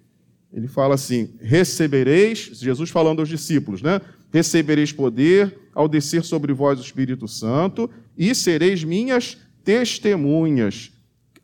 Ele 0.53 0.69
fala 0.69 0.95
assim: 0.95 1.35
recebereis, 1.41 2.39
Jesus 2.53 2.89
falando 2.91 3.21
aos 3.21 3.29
discípulos, 3.29 3.83
né? 3.83 4.01
Recebereis 4.33 4.93
poder 4.93 5.59
ao 5.75 5.89
descer 5.89 6.23
sobre 6.23 6.53
vós 6.53 6.79
o 6.79 6.83
Espírito 6.83 7.27
Santo 7.27 7.91
e 8.17 8.35
sereis 8.35 8.85
minhas 8.85 9.37
testemunhas. 9.65 10.93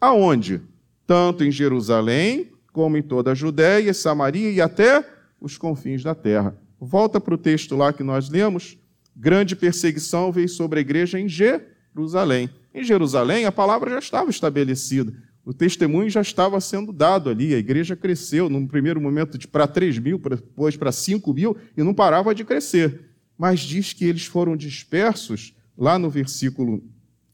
Aonde? 0.00 0.60
Tanto 1.06 1.44
em 1.44 1.50
Jerusalém, 1.50 2.52
como 2.72 2.96
em 2.96 3.02
toda 3.02 3.32
a 3.32 3.34
Judéia, 3.34 3.92
Samaria 3.92 4.50
e 4.50 4.60
até 4.60 5.04
os 5.42 5.58
confins 5.58 6.02
da 6.02 6.14
terra. 6.14 6.56
Volta 6.80 7.20
para 7.20 7.34
o 7.34 7.38
texto 7.38 7.76
lá 7.76 7.92
que 7.92 8.02
nós 8.02 8.28
lemos. 8.28 8.78
Grande 9.14 9.54
perseguição 9.56 10.32
veio 10.32 10.48
sobre 10.48 10.78
a 10.78 10.80
igreja 10.80 11.18
em 11.18 11.28
Jerusalém. 11.28 12.48
Em 12.72 12.82
Jerusalém, 12.82 13.44
a 13.44 13.52
palavra 13.52 13.90
já 13.90 13.98
estava 13.98 14.30
estabelecida. 14.30 15.12
O 15.44 15.52
testemunho 15.52 16.08
já 16.08 16.20
estava 16.20 16.60
sendo 16.60 16.92
dado 16.92 17.28
ali. 17.28 17.54
A 17.54 17.58
igreja 17.58 17.96
cresceu, 17.96 18.48
num 18.48 18.66
primeiro 18.66 19.00
momento, 19.00 19.38
para 19.48 19.66
3 19.66 19.98
mil, 19.98 20.18
depois 20.18 20.76
para 20.76 20.92
5 20.92 21.34
mil, 21.34 21.56
e 21.76 21.82
não 21.82 21.92
parava 21.92 22.34
de 22.34 22.44
crescer. 22.44 23.00
Mas 23.36 23.60
diz 23.60 23.92
que 23.92 24.04
eles 24.04 24.24
foram 24.24 24.56
dispersos, 24.56 25.54
lá 25.76 25.98
no 25.98 26.08
versículo 26.08 26.82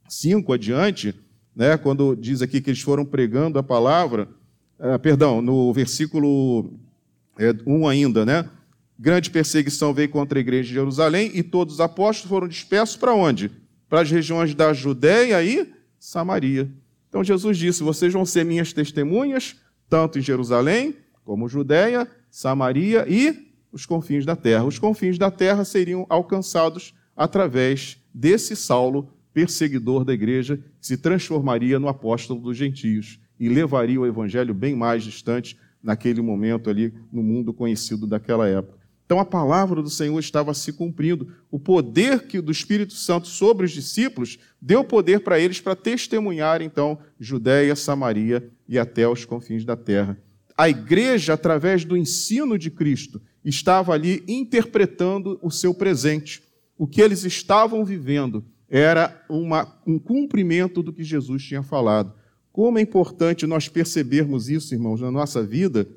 5 0.08 0.52
adiante, 0.52 1.14
né, 1.54 1.76
quando 1.76 2.16
diz 2.16 2.40
aqui 2.40 2.60
que 2.60 2.70
eles 2.70 2.80
foram 2.80 3.04
pregando 3.04 3.58
a 3.58 3.62
palavra, 3.62 4.28
ah, 4.78 4.98
perdão, 4.98 5.42
no 5.42 5.72
versículo 5.72 6.72
é, 7.38 7.54
1 7.64 7.88
ainda, 7.88 8.26
né? 8.26 8.49
Grande 8.99 9.30
perseguição 9.30 9.95
veio 9.95 10.09
contra 10.09 10.38
a 10.38 10.40
igreja 10.40 10.68
de 10.68 10.75
Jerusalém 10.75 11.30
e 11.33 11.42
todos 11.42 11.75
os 11.75 11.80
apóstolos 11.80 12.28
foram 12.28 12.49
dispersos 12.49 12.97
para 12.97 13.14
onde? 13.14 13.50
Para 13.88 14.00
as 14.00 14.11
regiões 14.11 14.54
da 14.54 14.73
Judéia 14.73 15.42
e 15.42 15.73
Samaria. 16.00 16.68
Então 17.09 17.23
Jesus 17.23 17.57
disse: 17.57 17.83
Vocês 17.83 18.12
vão 18.12 18.26
ser 18.26 18.45
minhas 18.45 18.73
testemunhas, 18.73 19.57
tanto 19.88 20.18
em 20.18 20.23
Jerusalém, 20.23 20.97
como 21.25 21.49
Judéia, 21.49 22.09
Samaria 22.28 23.07
e 23.09 23.49
os 23.71 23.87
confins 23.87 24.26
da 24.26 24.35
terra. 24.35 24.64
Os 24.64 24.78
confins 24.78 25.16
da 25.16 25.30
terra 25.30 25.64
seriam 25.64 26.04
alcançados 26.09 26.92
através 27.16 27.99
desse 28.12 28.57
Saulo, 28.57 29.12
perseguidor 29.33 30.04
da 30.04 30.12
igreja, 30.12 30.57
que 30.80 30.87
se 30.87 30.97
transformaria 30.97 31.78
no 31.78 31.88
apóstolo 31.88 32.40
dos 32.40 32.57
gentios 32.57 33.21
e 33.38 33.49
levaria 33.49 34.00
o 34.00 34.07
evangelho 34.07 34.52
bem 34.52 34.75
mais 34.75 35.04
distante 35.04 35.57
naquele 35.82 36.20
momento 36.20 36.68
ali 36.68 36.92
no 37.12 37.23
mundo 37.23 37.52
conhecido 37.52 38.06
daquela 38.06 38.49
época. 38.49 38.78
Então 39.08 39.18
a 39.18 39.25
palavra 39.25 39.80
do 39.80 39.88
Senhor 39.88 40.18
estava 40.18 40.52
se 40.52 40.70
cumprindo. 40.70 41.32
O 41.50 41.58
poder 41.58 42.26
que 42.26 42.42
do 42.42 42.52
Espírito 42.52 42.92
Santo 42.92 43.26
sobre 43.26 43.64
os 43.64 43.73
discípulos 43.73 44.38
deu 44.61 44.85
poder 44.85 45.20
para 45.20 45.40
eles 45.40 45.62
para 45.62 45.75
testemunhar 45.75 46.61
então 46.61 46.99
Judéia, 47.18 47.75
Samaria 47.75 48.50
e 48.68 48.78
até 48.78 49.08
os 49.08 49.25
confins 49.25 49.64
da 49.64 49.76
terra. 49.76 50.20
A 50.54 50.68
igreja, 50.68 51.32
através 51.32 51.87
do 51.87 51.97
ensino 51.97 52.58
de 52.58 52.70
Cristo, 52.70 53.23
estava 53.42 53.94
ali 53.94 54.23
interpretando 54.28 55.38
o 55.40 55.50
seu 55.50 55.73
presente. 55.73 56.42
O 56.76 56.87
que 56.87 57.00
eles 57.00 57.25
estavam 57.25 57.85
vivendo 57.87 58.44
era 58.68 59.25
uma, 59.26 59.80
um 59.87 59.99
cumprimento 59.99 60.82
do 60.82 60.92
que 60.92 61.02
Jesus 61.02 61.42
tinha 61.44 61.62
falado. 61.62 62.12
Como 62.58 62.76
é 62.76 62.82
importante 62.82 63.46
nós 63.46 63.68
percebermos 63.68 64.48
isso, 64.48 64.74
irmãos, 64.74 65.00
na 65.00 65.12
nossa 65.12 65.44
vida, 65.44 65.88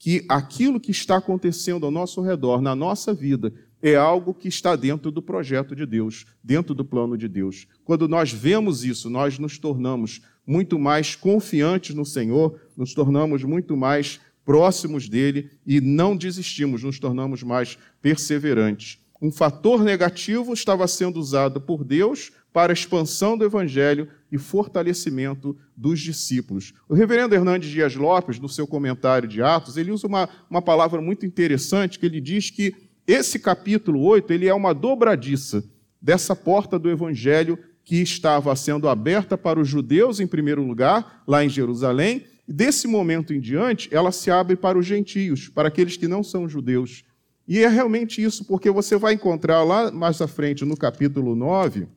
que 0.00 0.24
aquilo 0.28 0.80
que 0.80 0.90
está 0.90 1.18
acontecendo 1.18 1.86
ao 1.86 1.92
nosso 1.92 2.20
redor, 2.20 2.60
na 2.60 2.74
nossa 2.74 3.14
vida, 3.14 3.52
é 3.80 3.94
algo 3.94 4.34
que 4.34 4.48
está 4.48 4.74
dentro 4.74 5.12
do 5.12 5.22
projeto 5.22 5.76
de 5.76 5.86
Deus, 5.86 6.26
dentro 6.42 6.74
do 6.74 6.84
plano 6.84 7.16
de 7.16 7.28
Deus. 7.28 7.68
Quando 7.84 8.08
nós 8.08 8.32
vemos 8.32 8.84
isso, 8.84 9.08
nós 9.08 9.38
nos 9.38 9.58
tornamos 9.58 10.20
muito 10.44 10.76
mais 10.76 11.14
confiantes 11.14 11.94
no 11.94 12.04
Senhor, 12.04 12.60
nos 12.76 12.94
tornamos 12.94 13.44
muito 13.44 13.76
mais 13.76 14.18
próximos 14.44 15.08
dele 15.08 15.48
e 15.64 15.80
não 15.80 16.16
desistimos, 16.16 16.82
nos 16.82 16.98
tornamos 16.98 17.44
mais 17.44 17.78
perseverantes. 18.02 18.98
Um 19.20 19.32
fator 19.32 19.82
negativo 19.82 20.52
estava 20.52 20.86
sendo 20.86 21.18
usado 21.18 21.60
por 21.60 21.82
Deus 21.82 22.30
para 22.52 22.72
a 22.72 22.74
expansão 22.74 23.36
do 23.36 23.44
evangelho 23.44 24.08
e 24.30 24.38
fortalecimento 24.38 25.56
dos 25.76 26.00
discípulos. 26.00 26.72
O 26.88 26.94
reverendo 26.94 27.34
Hernandes 27.34 27.70
Dias 27.70 27.96
Lopes, 27.96 28.38
no 28.38 28.48
seu 28.48 28.66
comentário 28.66 29.28
de 29.28 29.42
Atos, 29.42 29.76
ele 29.76 29.90
usa 29.90 30.06
uma, 30.06 30.28
uma 30.48 30.62
palavra 30.62 31.00
muito 31.00 31.26
interessante, 31.26 31.98
que 31.98 32.06
ele 32.06 32.20
diz 32.20 32.50
que 32.50 32.74
esse 33.06 33.38
capítulo 33.38 34.02
8 34.02 34.32
ele 34.32 34.46
é 34.46 34.54
uma 34.54 34.72
dobradiça 34.72 35.64
dessa 36.00 36.36
porta 36.36 36.78
do 36.78 36.90
evangelho 36.90 37.58
que 37.84 37.96
estava 37.96 38.54
sendo 38.54 38.88
aberta 38.88 39.36
para 39.36 39.58
os 39.58 39.66
judeus, 39.66 40.20
em 40.20 40.26
primeiro 40.26 40.62
lugar, 40.62 41.22
lá 41.26 41.44
em 41.44 41.48
Jerusalém, 41.48 42.24
e 42.46 42.52
desse 42.52 42.86
momento 42.86 43.34
em 43.34 43.40
diante, 43.40 43.88
ela 43.92 44.12
se 44.12 44.30
abre 44.30 44.56
para 44.56 44.78
os 44.78 44.86
gentios, 44.86 45.48
para 45.48 45.68
aqueles 45.68 45.96
que 45.96 46.08
não 46.08 46.22
são 46.22 46.48
judeus. 46.48 47.04
E 47.48 47.64
é 47.64 47.68
realmente 47.68 48.22
isso, 48.22 48.44
porque 48.44 48.70
você 48.70 48.98
vai 48.98 49.14
encontrar 49.14 49.64
lá 49.64 49.90
mais 49.90 50.20
à 50.20 50.28
frente, 50.28 50.66
no 50.66 50.76
capítulo 50.76 51.34
9, 51.34 51.88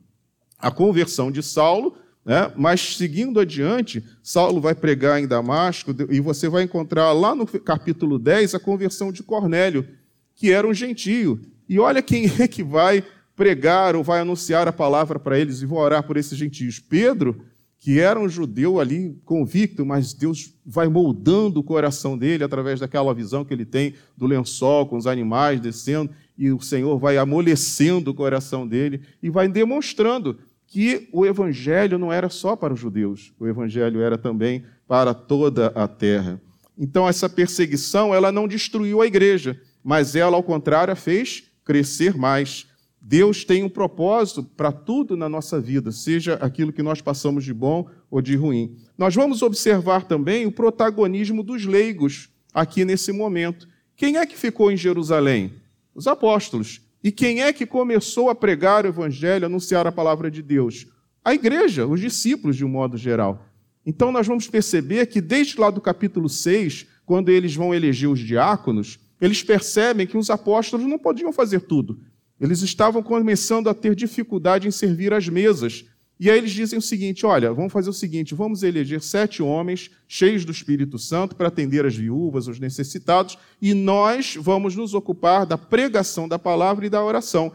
a 0.58 0.70
conversão 0.70 1.30
de 1.30 1.42
Saulo, 1.42 1.94
né? 2.24 2.50
mas 2.56 2.96
seguindo 2.96 3.38
adiante, 3.38 4.02
Saulo 4.22 4.62
vai 4.62 4.74
pregar 4.74 5.20
em 5.20 5.26
Damasco 5.26 5.94
e 6.08 6.20
você 6.20 6.48
vai 6.48 6.62
encontrar 6.62 7.12
lá 7.12 7.34
no 7.34 7.46
capítulo 7.46 8.18
10 8.18 8.54
a 8.54 8.58
conversão 8.58 9.12
de 9.12 9.22
Cornélio, 9.22 9.86
que 10.34 10.50
era 10.50 10.66
um 10.66 10.72
gentio. 10.72 11.38
E 11.68 11.78
olha 11.78 12.00
quem 12.00 12.32
é 12.40 12.48
que 12.48 12.62
vai 12.62 13.04
pregar 13.36 13.94
ou 13.94 14.02
vai 14.02 14.20
anunciar 14.20 14.66
a 14.66 14.72
palavra 14.72 15.18
para 15.18 15.38
eles 15.38 15.60
e 15.60 15.66
vão 15.66 15.78
orar 15.78 16.02
por 16.02 16.16
esses 16.16 16.38
gentios. 16.38 16.78
Pedro, 16.78 17.44
que 17.82 17.98
era 17.98 18.18
um 18.18 18.28
judeu 18.28 18.78
ali 18.78 19.20
convicto, 19.24 19.84
mas 19.84 20.14
Deus 20.14 20.54
vai 20.64 20.86
moldando 20.86 21.58
o 21.58 21.64
coração 21.64 22.16
dele 22.16 22.44
através 22.44 22.78
daquela 22.78 23.12
visão 23.12 23.44
que 23.44 23.52
ele 23.52 23.64
tem 23.64 23.94
do 24.16 24.24
lençol 24.24 24.86
com 24.86 24.96
os 24.96 25.04
animais 25.04 25.60
descendo, 25.60 26.08
e 26.38 26.52
o 26.52 26.60
Senhor 26.60 26.96
vai 26.96 27.18
amolecendo 27.18 28.12
o 28.12 28.14
coração 28.14 28.68
dele 28.68 29.00
e 29.20 29.28
vai 29.28 29.48
demonstrando 29.48 30.38
que 30.64 31.08
o 31.12 31.26
evangelho 31.26 31.98
não 31.98 32.12
era 32.12 32.28
só 32.28 32.54
para 32.54 32.72
os 32.72 32.78
judeus, 32.78 33.32
o 33.36 33.48
evangelho 33.48 34.00
era 34.00 34.16
também 34.16 34.62
para 34.86 35.12
toda 35.12 35.66
a 35.74 35.88
terra. 35.88 36.40
Então 36.78 37.08
essa 37.08 37.28
perseguição, 37.28 38.14
ela 38.14 38.30
não 38.30 38.46
destruiu 38.46 39.02
a 39.02 39.06
igreja, 39.06 39.60
mas 39.82 40.14
ela 40.14 40.36
ao 40.36 40.42
contrário 40.44 40.92
a 40.92 40.96
fez 40.96 41.50
crescer 41.64 42.16
mais. 42.16 42.64
Deus 43.04 43.44
tem 43.44 43.64
um 43.64 43.68
propósito 43.68 44.44
para 44.44 44.70
tudo 44.70 45.16
na 45.16 45.28
nossa 45.28 45.60
vida, 45.60 45.90
seja 45.90 46.34
aquilo 46.34 46.72
que 46.72 46.84
nós 46.84 47.00
passamos 47.00 47.44
de 47.44 47.52
bom 47.52 47.90
ou 48.08 48.22
de 48.22 48.36
ruim. 48.36 48.76
Nós 48.96 49.12
vamos 49.12 49.42
observar 49.42 50.04
também 50.04 50.46
o 50.46 50.52
protagonismo 50.52 51.42
dos 51.42 51.66
leigos 51.66 52.28
aqui 52.54 52.84
nesse 52.84 53.10
momento. 53.10 53.66
Quem 53.96 54.18
é 54.18 54.24
que 54.24 54.38
ficou 54.38 54.70
em 54.70 54.76
Jerusalém? 54.76 55.52
Os 55.92 56.06
apóstolos. 56.06 56.80
E 57.02 57.10
quem 57.10 57.42
é 57.42 57.52
que 57.52 57.66
começou 57.66 58.30
a 58.30 58.36
pregar 58.36 58.84
o 58.84 58.88
evangelho, 58.88 59.46
anunciar 59.46 59.84
a 59.84 59.92
palavra 59.92 60.30
de 60.30 60.40
Deus? 60.40 60.86
A 61.24 61.34
igreja, 61.34 61.84
os 61.84 62.00
discípulos, 62.00 62.56
de 62.56 62.64
um 62.64 62.68
modo 62.68 62.96
geral. 62.96 63.44
Então 63.84 64.12
nós 64.12 64.28
vamos 64.28 64.46
perceber 64.46 65.06
que 65.06 65.20
desde 65.20 65.58
lá 65.58 65.70
do 65.70 65.80
capítulo 65.80 66.28
6, 66.28 66.86
quando 67.04 67.30
eles 67.30 67.56
vão 67.56 67.74
eleger 67.74 68.08
os 68.08 68.20
diáconos, 68.20 69.00
eles 69.20 69.42
percebem 69.42 70.06
que 70.06 70.16
os 70.16 70.30
apóstolos 70.30 70.86
não 70.86 71.00
podiam 71.00 71.32
fazer 71.32 71.62
tudo. 71.62 71.98
Eles 72.42 72.60
estavam 72.60 73.04
começando 73.04 73.68
a 73.68 73.74
ter 73.74 73.94
dificuldade 73.94 74.66
em 74.66 74.72
servir 74.72 75.14
as 75.14 75.28
mesas. 75.28 75.84
E 76.18 76.28
aí 76.28 76.36
eles 76.36 76.50
dizem 76.50 76.76
o 76.76 76.82
seguinte: 76.82 77.24
olha, 77.24 77.52
vamos 77.52 77.72
fazer 77.72 77.88
o 77.88 77.92
seguinte, 77.92 78.34
vamos 78.34 78.64
eleger 78.64 79.00
sete 79.00 79.40
homens 79.40 79.92
cheios 80.08 80.44
do 80.44 80.50
Espírito 80.50 80.98
Santo 80.98 81.36
para 81.36 81.46
atender 81.46 81.86
as 81.86 81.94
viúvas, 81.94 82.48
os 82.48 82.58
necessitados, 82.58 83.38
e 83.60 83.72
nós 83.72 84.36
vamos 84.36 84.74
nos 84.74 84.92
ocupar 84.92 85.46
da 85.46 85.56
pregação 85.56 86.26
da 86.26 86.36
palavra 86.36 86.84
e 86.84 86.90
da 86.90 87.00
oração. 87.04 87.52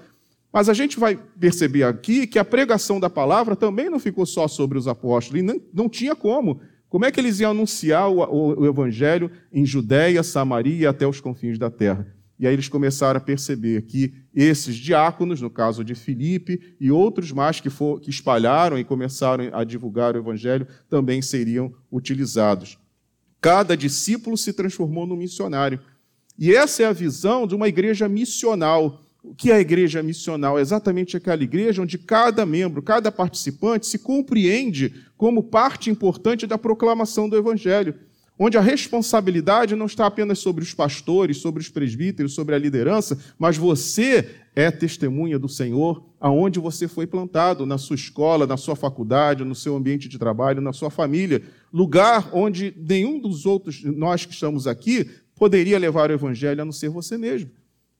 Mas 0.53 0.69
a 0.69 0.73
gente 0.73 0.97
vai 0.97 1.19
perceber 1.37 1.83
aqui 1.83 2.25
que 2.25 2.39
a 2.39 2.45
pregação 2.45 2.97
da 2.97 3.09
palavra 3.09 3.57
também 3.57 3.89
não 3.89 3.99
ficou 3.99 4.25
só 4.25 4.47
sobre 4.47 4.77
os 4.77 4.87
apóstolos, 4.87 5.41
e 5.41 5.43
não, 5.43 5.61
não 5.73 5.89
tinha 5.89 6.15
como. 6.15 6.61
Como 6.87 7.03
é 7.03 7.11
que 7.11 7.19
eles 7.19 7.41
iam 7.41 7.51
anunciar 7.51 8.09
o, 8.09 8.61
o, 8.61 8.65
evangelho 8.65 9.29
em 9.51 9.65
Judéia, 9.65 10.23
Samaria 10.23 10.83
e 10.83 10.87
até 10.87 11.05
os 11.05 11.19
confins 11.19 11.59
da 11.59 11.69
terra? 11.69 12.07
E 12.39 12.45
aí 12.45 12.53
eles 12.53 12.69
começaram 12.69 13.17
a 13.17 13.21
perceber 13.21 13.83
que 13.83 14.13
esses 14.33 14.75
diáconos, 14.75 15.41
no 15.41 15.49
caso 15.49 15.83
de 15.83 15.95
Filipe, 15.95 16.75
e 16.79 16.91
outros 16.91 17.31
mais 17.31 17.59
que, 17.59 17.69
for, 17.69 17.99
que 17.99 18.11
espalharam 18.11 18.77
e 18.77 18.83
começaram 18.83 19.49
a 19.51 19.63
divulgar 19.63 20.15
o 20.15 20.19
evangelho, 20.19 20.67
também 20.87 21.21
seriam 21.21 21.73
utilizados. 21.91 22.77
Cada 23.41 23.75
discípulo 23.75 24.37
se 24.37 24.53
transformou 24.53 25.07
num 25.07 25.15
missionário. 25.15 25.79
E 26.37 26.53
essa 26.53 26.83
é 26.83 26.85
a 26.85 26.93
visão 26.93 27.47
de 27.47 27.55
uma 27.55 27.67
igreja 27.67 28.07
missional. 28.07 29.01
O 29.23 29.33
que 29.33 29.51
é 29.51 29.55
a 29.55 29.59
igreja 29.59 30.03
missional? 30.03 30.59
É 30.59 30.61
exatamente 30.61 31.17
aquela 31.17 31.43
igreja 31.43 31.81
onde 31.81 31.97
cada 31.97 32.45
membro, 32.45 32.83
cada 32.83 33.11
participante 33.11 33.87
se 33.87 33.97
compreende 33.97 34.93
como 35.17 35.41
parte 35.41 35.89
importante 35.89 36.45
da 36.45 36.57
proclamação 36.57 37.27
do 37.27 37.35
evangelho 37.35 37.95
onde 38.39 38.57
a 38.57 38.61
responsabilidade 38.61 39.75
não 39.75 39.85
está 39.85 40.05
apenas 40.05 40.39
sobre 40.39 40.63
os 40.63 40.73
pastores, 40.73 41.37
sobre 41.37 41.61
os 41.61 41.69
presbíteros, 41.69 42.33
sobre 42.33 42.53
a 42.53 42.57
liderança, 42.57 43.17
mas 43.37 43.57
você 43.57 44.29
é 44.55 44.69
testemunha 44.69 45.39
do 45.39 45.49
Senhor 45.49 46.03
aonde 46.19 46.59
você 46.59 46.87
foi 46.87 47.07
plantado, 47.07 47.65
na 47.65 47.77
sua 47.77 47.95
escola, 47.95 48.45
na 48.45 48.57
sua 48.57 48.75
faculdade, 48.75 49.43
no 49.43 49.55
seu 49.55 49.75
ambiente 49.75 50.07
de 50.07 50.17
trabalho, 50.17 50.61
na 50.61 50.73
sua 50.73 50.89
família, 50.89 51.41
lugar 51.71 52.29
onde 52.33 52.73
nenhum 52.77 53.19
dos 53.19 53.45
outros, 53.45 53.83
nós 53.83 54.25
que 54.25 54.33
estamos 54.33 54.67
aqui, 54.67 55.09
poderia 55.35 55.77
levar 55.77 56.09
o 56.09 56.13
evangelho 56.13 56.61
a 56.61 56.65
não 56.65 56.71
ser 56.71 56.89
você 56.89 57.17
mesmo. 57.17 57.51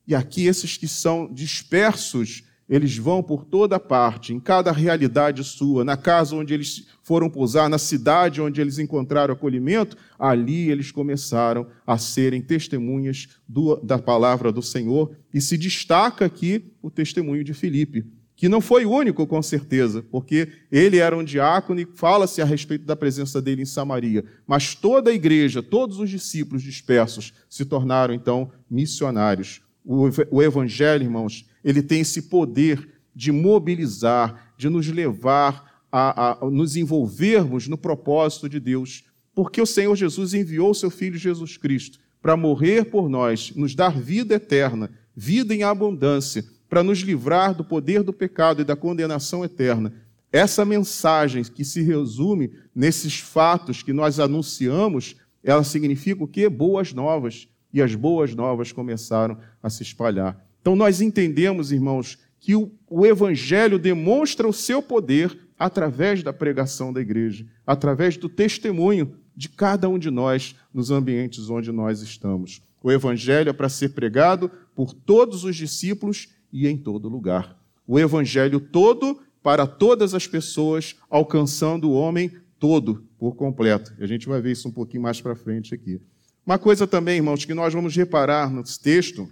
E 0.08 0.15
aqui 0.15 0.48
esses 0.48 0.77
que 0.77 0.88
são 0.88 1.32
dispersos 1.32 2.44
eles 2.69 2.97
vão 2.97 3.24
por 3.24 3.45
toda 3.45 3.79
parte, 3.79 4.33
em 4.33 4.39
cada 4.39 4.71
realidade 4.71 5.43
sua, 5.43 5.86
na 5.86 5.95
casa 5.95 6.36
onde 6.36 6.53
eles 6.53 6.88
foram 7.01 7.29
pousar, 7.29 7.69
na 7.69 7.77
cidade 7.77 8.41
onde 8.41 8.59
eles 8.59 8.77
encontraram 8.77 9.33
acolhimento, 9.33 9.95
ali 10.19 10.69
eles 10.69 10.91
começaram 10.91 11.67
a 11.86 11.97
serem 11.97 12.41
testemunhas 12.41 13.29
do, 13.47 13.77
da 13.77 13.97
palavra 13.97 14.51
do 14.51 14.62
Senhor. 14.62 15.15
E 15.33 15.39
se 15.39 15.57
destaca 15.57 16.25
aqui 16.25 16.74
o 16.81 16.91
testemunho 16.91 17.43
de 17.43 17.53
Filipe, 17.53 18.05
que 18.36 18.50
não 18.50 18.59
foi 18.59 18.86
único, 18.86 19.25
com 19.25 19.41
certeza, 19.41 20.03
porque 20.12 20.50
ele 20.69 20.97
era 20.97 21.17
um 21.17 21.24
diácono 21.24 21.79
e 21.79 21.88
fala-se 21.95 22.41
a 22.41 22.45
respeito 22.45 22.86
da 22.86 22.95
presença 22.95 23.41
dele 23.41 23.62
em 23.62 23.65
Samaria. 23.65 24.25
Mas 24.45 24.75
toda 24.75 25.09
a 25.09 25.13
igreja, 25.13 25.63
todos 25.63 26.00
os 26.00 26.09
discípulos 26.09 26.62
dispersos 26.62 27.33
se 27.50 27.63
tornaram 27.63 28.13
então 28.13 28.51
missionários. 28.69 29.62
O 29.83 30.43
evangelho, 30.43 31.03
irmãos, 31.03 31.47
ele 31.64 31.82
tem 31.82 32.02
esse 32.02 32.24
poder 32.24 32.88
de 33.16 33.32
mobilizar, 33.32 34.54
de 34.58 34.70
nos 34.70 34.88
levar 34.88 35.82
a, 35.92 36.32
a, 36.32 36.50
nos 36.50 36.76
envolvermos 36.76 37.68
no 37.68 37.78
propósito 37.78 38.48
de 38.48 38.60
Deus, 38.60 39.04
porque 39.34 39.62
o 39.62 39.66
Senhor 39.66 39.96
Jesus 39.96 40.34
enviou 40.34 40.72
o 40.72 40.76
seu 40.76 40.90
Filho 40.90 41.18
Jesus 41.18 41.58
Cristo 41.58 42.00
para 42.22 42.36
morrer 42.36 42.86
por 42.86 43.10
nós, 43.10 43.54
nos 43.56 43.74
dar 43.74 43.98
vida 43.98 44.36
eterna, 44.36 44.92
vida 45.16 45.54
em 45.54 45.64
abundância, 45.64 46.44
para 46.70 46.84
nos 46.84 47.00
livrar 47.00 47.56
do 47.56 47.64
poder 47.64 48.04
do 48.04 48.12
pecado 48.12 48.62
e 48.62 48.66
da 48.66 48.76
condenação 48.76 49.46
eterna. 49.46 49.94
Essa 50.32 50.66
mensagem 50.66 51.44
que 51.44 51.64
se 51.64 51.82
resume 51.82 52.52
nesses 52.76 53.20
fatos 53.20 53.82
que 53.82 53.94
nós 53.94 54.20
anunciamos, 54.20 55.16
ela 55.44 55.64
significa 55.64 56.24
o 56.24 56.28
quê? 56.28 56.50
Boas 56.50 56.94
novas. 56.94 57.48
E 57.74 57.82
as 57.82 57.96
boas 57.96 58.34
novas 58.36 58.72
começaram 58.72 59.38
a 59.62 59.70
se 59.70 59.84
espalhar. 59.84 60.47
Então, 60.67 60.75
nós 60.75 61.00
entendemos, 61.00 61.71
irmãos, 61.71 62.17
que 62.41 62.53
o, 62.53 62.69
o 62.89 63.05
Evangelho 63.05 63.79
demonstra 63.79 64.45
o 64.45 64.51
seu 64.51 64.81
poder 64.81 65.39
através 65.57 66.21
da 66.21 66.33
pregação 66.33 66.91
da 66.91 67.00
igreja, 67.00 67.45
através 67.65 68.17
do 68.17 68.27
testemunho 68.27 69.15
de 69.33 69.47
cada 69.47 69.88
um 69.88 69.97
de 69.97 70.12
nós 70.12 70.57
nos 70.74 70.91
ambientes 70.91 71.50
onde 71.50 71.71
nós 71.71 72.01
estamos. 72.01 72.62
O 72.83 72.91
Evangelho 72.91 73.50
é 73.50 73.53
para 73.53 73.69
ser 73.69 73.93
pregado 73.93 74.51
por 74.75 74.93
todos 74.93 75.45
os 75.45 75.55
discípulos 75.55 76.33
e 76.51 76.67
em 76.67 76.75
todo 76.75 77.07
lugar. 77.07 77.57
O 77.88 77.97
Evangelho 77.97 78.59
todo 78.59 79.21
para 79.41 79.65
todas 79.65 80.13
as 80.13 80.27
pessoas, 80.27 80.97
alcançando 81.09 81.89
o 81.89 81.93
homem 81.93 82.29
todo 82.59 83.05
por 83.17 83.38
completo. 83.38 83.93
E 83.97 84.03
a 84.03 84.07
gente 84.07 84.27
vai 84.27 84.41
ver 84.41 84.51
isso 84.51 84.67
um 84.67 84.74
pouquinho 84.74 85.03
mais 85.03 85.21
para 85.21 85.33
frente 85.33 85.74
aqui. 85.74 86.01
Uma 86.45 86.59
coisa 86.59 86.86
também, 86.86 87.15
irmãos, 87.15 87.45
que 87.45 87.53
nós 87.53 87.74
vamos 87.74 87.95
reparar 87.95 88.51
nesse 88.51 88.77
texto 88.77 89.31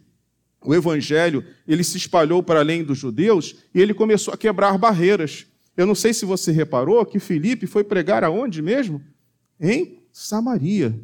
o 0.66 0.76
evangelho, 0.76 1.44
ele 1.68 1.84
se 1.84 1.98
espalhou 1.98 2.42
para 2.42 2.60
além 2.60 2.84
dos 2.84 2.98
judeus 2.98 3.56
e 3.74 3.82
ele 3.82 3.94
começou 3.94 4.34
a 4.34 4.38
quebrar 4.38 4.78
barreiras. 4.78 5.46
Eu 5.76 5.86
não 5.86 5.96
sei 5.96 6.14
se 6.14 6.26
você 6.26 6.52
reparou 6.52 7.06
que 7.06 7.20
Filipe 7.20 7.68
foi 7.68 7.84
pregar 7.84 8.24
aonde 8.24 8.62
mesmo? 8.62 9.02
Em 9.60 10.00
Samaria. 10.12 10.98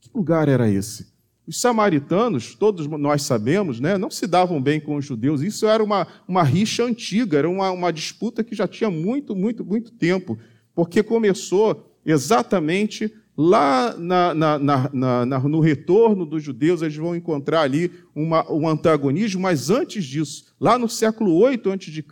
Que 0.00 0.10
lugar 0.14 0.48
era 0.48 0.68
esse? 0.68 1.06
Os 1.46 1.58
samaritanos, 1.60 2.54
todos 2.54 2.86
nós 2.86 3.22
sabemos, 3.22 3.80
né, 3.80 3.96
não 3.96 4.10
se 4.10 4.26
davam 4.26 4.60
bem 4.60 4.78
com 4.78 4.96
os 4.96 5.04
judeus. 5.04 5.40
Isso 5.40 5.66
era 5.66 5.82
uma, 5.82 6.06
uma 6.26 6.42
rixa 6.42 6.84
antiga, 6.84 7.38
era 7.38 7.48
uma, 7.48 7.70
uma 7.70 7.90
disputa 7.90 8.44
que 8.44 8.54
já 8.54 8.68
tinha 8.68 8.90
muito, 8.90 9.34
muito, 9.34 9.64
muito 9.64 9.90
tempo, 9.92 10.38
porque 10.74 11.02
começou 11.02 11.90
exatamente 12.04 13.14
Lá 13.40 13.96
na, 13.96 14.34
na, 14.34 14.58
na, 14.58 15.38
no 15.38 15.60
retorno 15.60 16.26
dos 16.26 16.42
judeus, 16.42 16.82
eles 16.82 16.96
vão 16.96 17.14
encontrar 17.14 17.60
ali 17.60 17.88
uma, 18.12 18.50
um 18.52 18.66
antagonismo, 18.66 19.40
mas 19.40 19.70
antes 19.70 20.04
disso, 20.04 20.46
lá 20.58 20.76
no 20.76 20.88
século 20.88 21.36
8 21.36 21.70
a.C., 21.70 22.02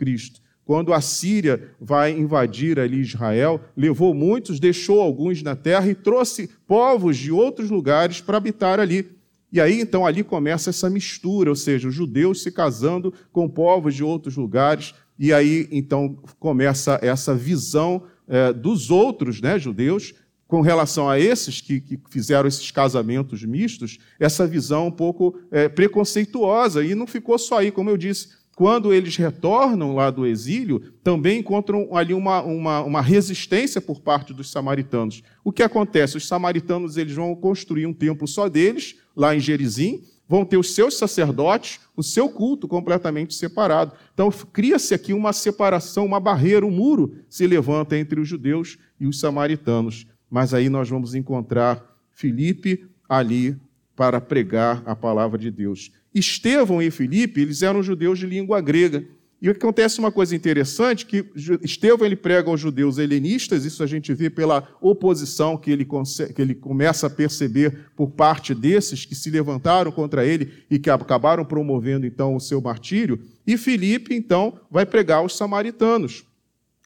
quando 0.63 0.93
a 0.93 1.01
Síria 1.01 1.69
vai 1.81 2.17
invadir 2.17 2.79
ali 2.79 3.01
Israel, 3.01 3.59
levou 3.75 4.13
muitos, 4.13 4.57
deixou 4.57 5.01
alguns 5.01 5.43
na 5.43 5.53
terra 5.53 5.89
e 5.89 5.95
trouxe 5.95 6.49
povos 6.65 7.17
de 7.17 7.29
outros 7.29 7.69
lugares 7.69 8.21
para 8.21 8.37
habitar 8.37 8.79
ali. 8.79 9.09
E 9.51 9.59
aí, 9.59 9.81
então, 9.81 10.05
ali 10.05 10.23
começa 10.23 10.69
essa 10.69 10.89
mistura, 10.89 11.49
ou 11.49 11.57
seja, 11.57 11.89
os 11.89 11.93
judeus 11.93 12.41
se 12.41 12.53
casando 12.53 13.13
com 13.33 13.49
povos 13.49 13.93
de 13.95 14.03
outros 14.03 14.37
lugares, 14.37 14.95
e 15.19 15.33
aí, 15.33 15.67
então, 15.71 16.17
começa 16.39 16.97
essa 17.01 17.35
visão 17.35 18.03
é, 18.29 18.53
dos 18.53 18.89
outros 18.89 19.41
né, 19.41 19.59
judeus 19.59 20.13
com 20.47 20.61
relação 20.61 21.09
a 21.09 21.19
esses 21.19 21.59
que, 21.59 21.81
que, 21.81 21.99
fizeram 22.09 22.47
esses 22.47 22.71
casamentos 22.71 23.43
mistos, 23.43 23.97
essa 24.19 24.47
visão 24.47 24.87
um 24.87 24.91
pouco 24.91 25.37
é, 25.51 25.67
preconceituosa. 25.67 26.83
E 26.83 26.95
não 26.95 27.05
ficou 27.05 27.37
só 27.37 27.59
aí, 27.59 27.71
como 27.71 27.89
eu 27.89 27.97
disse. 27.97 28.29
Quando 28.55 28.91
eles 28.91 29.15
retornam 29.15 29.93
lá 29.93 30.09
do 30.09 30.25
exílio, 30.25 30.79
também 31.03 31.41
encontram 31.41 31.95
ali 31.95 32.11
uma, 32.11 32.41
uma, 32.41 32.81
uma 32.81 33.01
resistência 33.01 33.79
por 33.79 34.01
parte 34.01 34.33
dos 34.33 34.49
samaritanos. 34.49 35.21
O 35.43 35.51
que 35.51 35.61
acontece? 35.61 36.17
Os 36.17 36.27
samaritanos 36.27 36.97
eles 36.97 37.13
vão 37.13 37.35
construir 37.35 37.85
um 37.85 37.93
templo 37.93 38.27
só 38.27 38.49
deles, 38.49 38.95
lá 39.15 39.35
em 39.35 39.39
Gerizim, 39.39 40.01
vão 40.27 40.43
ter 40.43 40.57
os 40.57 40.73
seus 40.73 40.97
sacerdotes, 40.97 41.79
o 41.95 42.01
seu 42.01 42.29
culto 42.29 42.67
completamente 42.67 43.35
separado. 43.35 43.93
Então, 44.11 44.31
cria-se 44.51 44.93
aqui 44.93 45.13
uma 45.13 45.33
separação, 45.33 46.05
uma 46.05 46.19
barreira, 46.19 46.65
um 46.65 46.71
muro 46.71 47.15
se 47.29 47.45
levanta 47.45 47.95
entre 47.95 48.19
os 48.19 48.27
judeus 48.27 48.79
e 48.99 49.05
os 49.05 49.19
samaritanos. 49.19 50.07
Mas 50.29 50.53
aí 50.53 50.69
nós 50.69 50.89
vamos 50.89 51.15
encontrar 51.15 51.83
Filipe 52.11 52.85
ali 53.07 53.57
para 53.95 54.21
pregar 54.21 54.83
a 54.85 54.95
palavra 54.95 55.37
de 55.37 55.49
Deus. 55.49 55.91
Estevão 56.13 56.81
e 56.81 56.91
Filipe, 56.91 57.41
eles 57.41 57.61
eram 57.61 57.81
judeus 57.81 58.19
de 58.19 58.25
língua 58.25 58.61
grega. 58.61 59.05
E 59.39 59.49
acontece 59.49 59.99
uma 59.99 60.11
coisa 60.11 60.35
interessante, 60.35 61.05
que 61.05 61.23
Estevão 61.61 62.05
ele 62.07 62.15
prega 62.15 62.49
aos 62.49 62.59
judeus 62.59 62.97
helenistas, 62.97 63.65
isso 63.65 63.83
a 63.83 63.87
gente 63.87 64.11
vê 64.11 64.31
pela 64.31 64.67
oposição 64.81 65.55
que 65.55 65.69
ele, 65.69 65.85
que 65.85 66.41
ele 66.41 66.55
começa 66.55 67.05
a 67.05 67.09
perceber 67.09 67.85
por 67.95 68.09
parte 68.09 68.55
desses 68.55 69.05
que 69.05 69.13
se 69.13 69.29
levantaram 69.29 69.91
contra 69.91 70.25
ele 70.25 70.51
e 70.71 70.79
que 70.79 70.89
acabaram 70.89 71.45
promovendo 71.45 72.07
então 72.07 72.35
o 72.35 72.39
seu 72.39 72.59
martírio. 72.59 73.19
E 73.45 73.57
Filipe, 73.57 74.15
então, 74.15 74.59
vai 74.71 74.87
pregar 74.87 75.19
aos 75.19 75.37
samaritanos. 75.37 76.25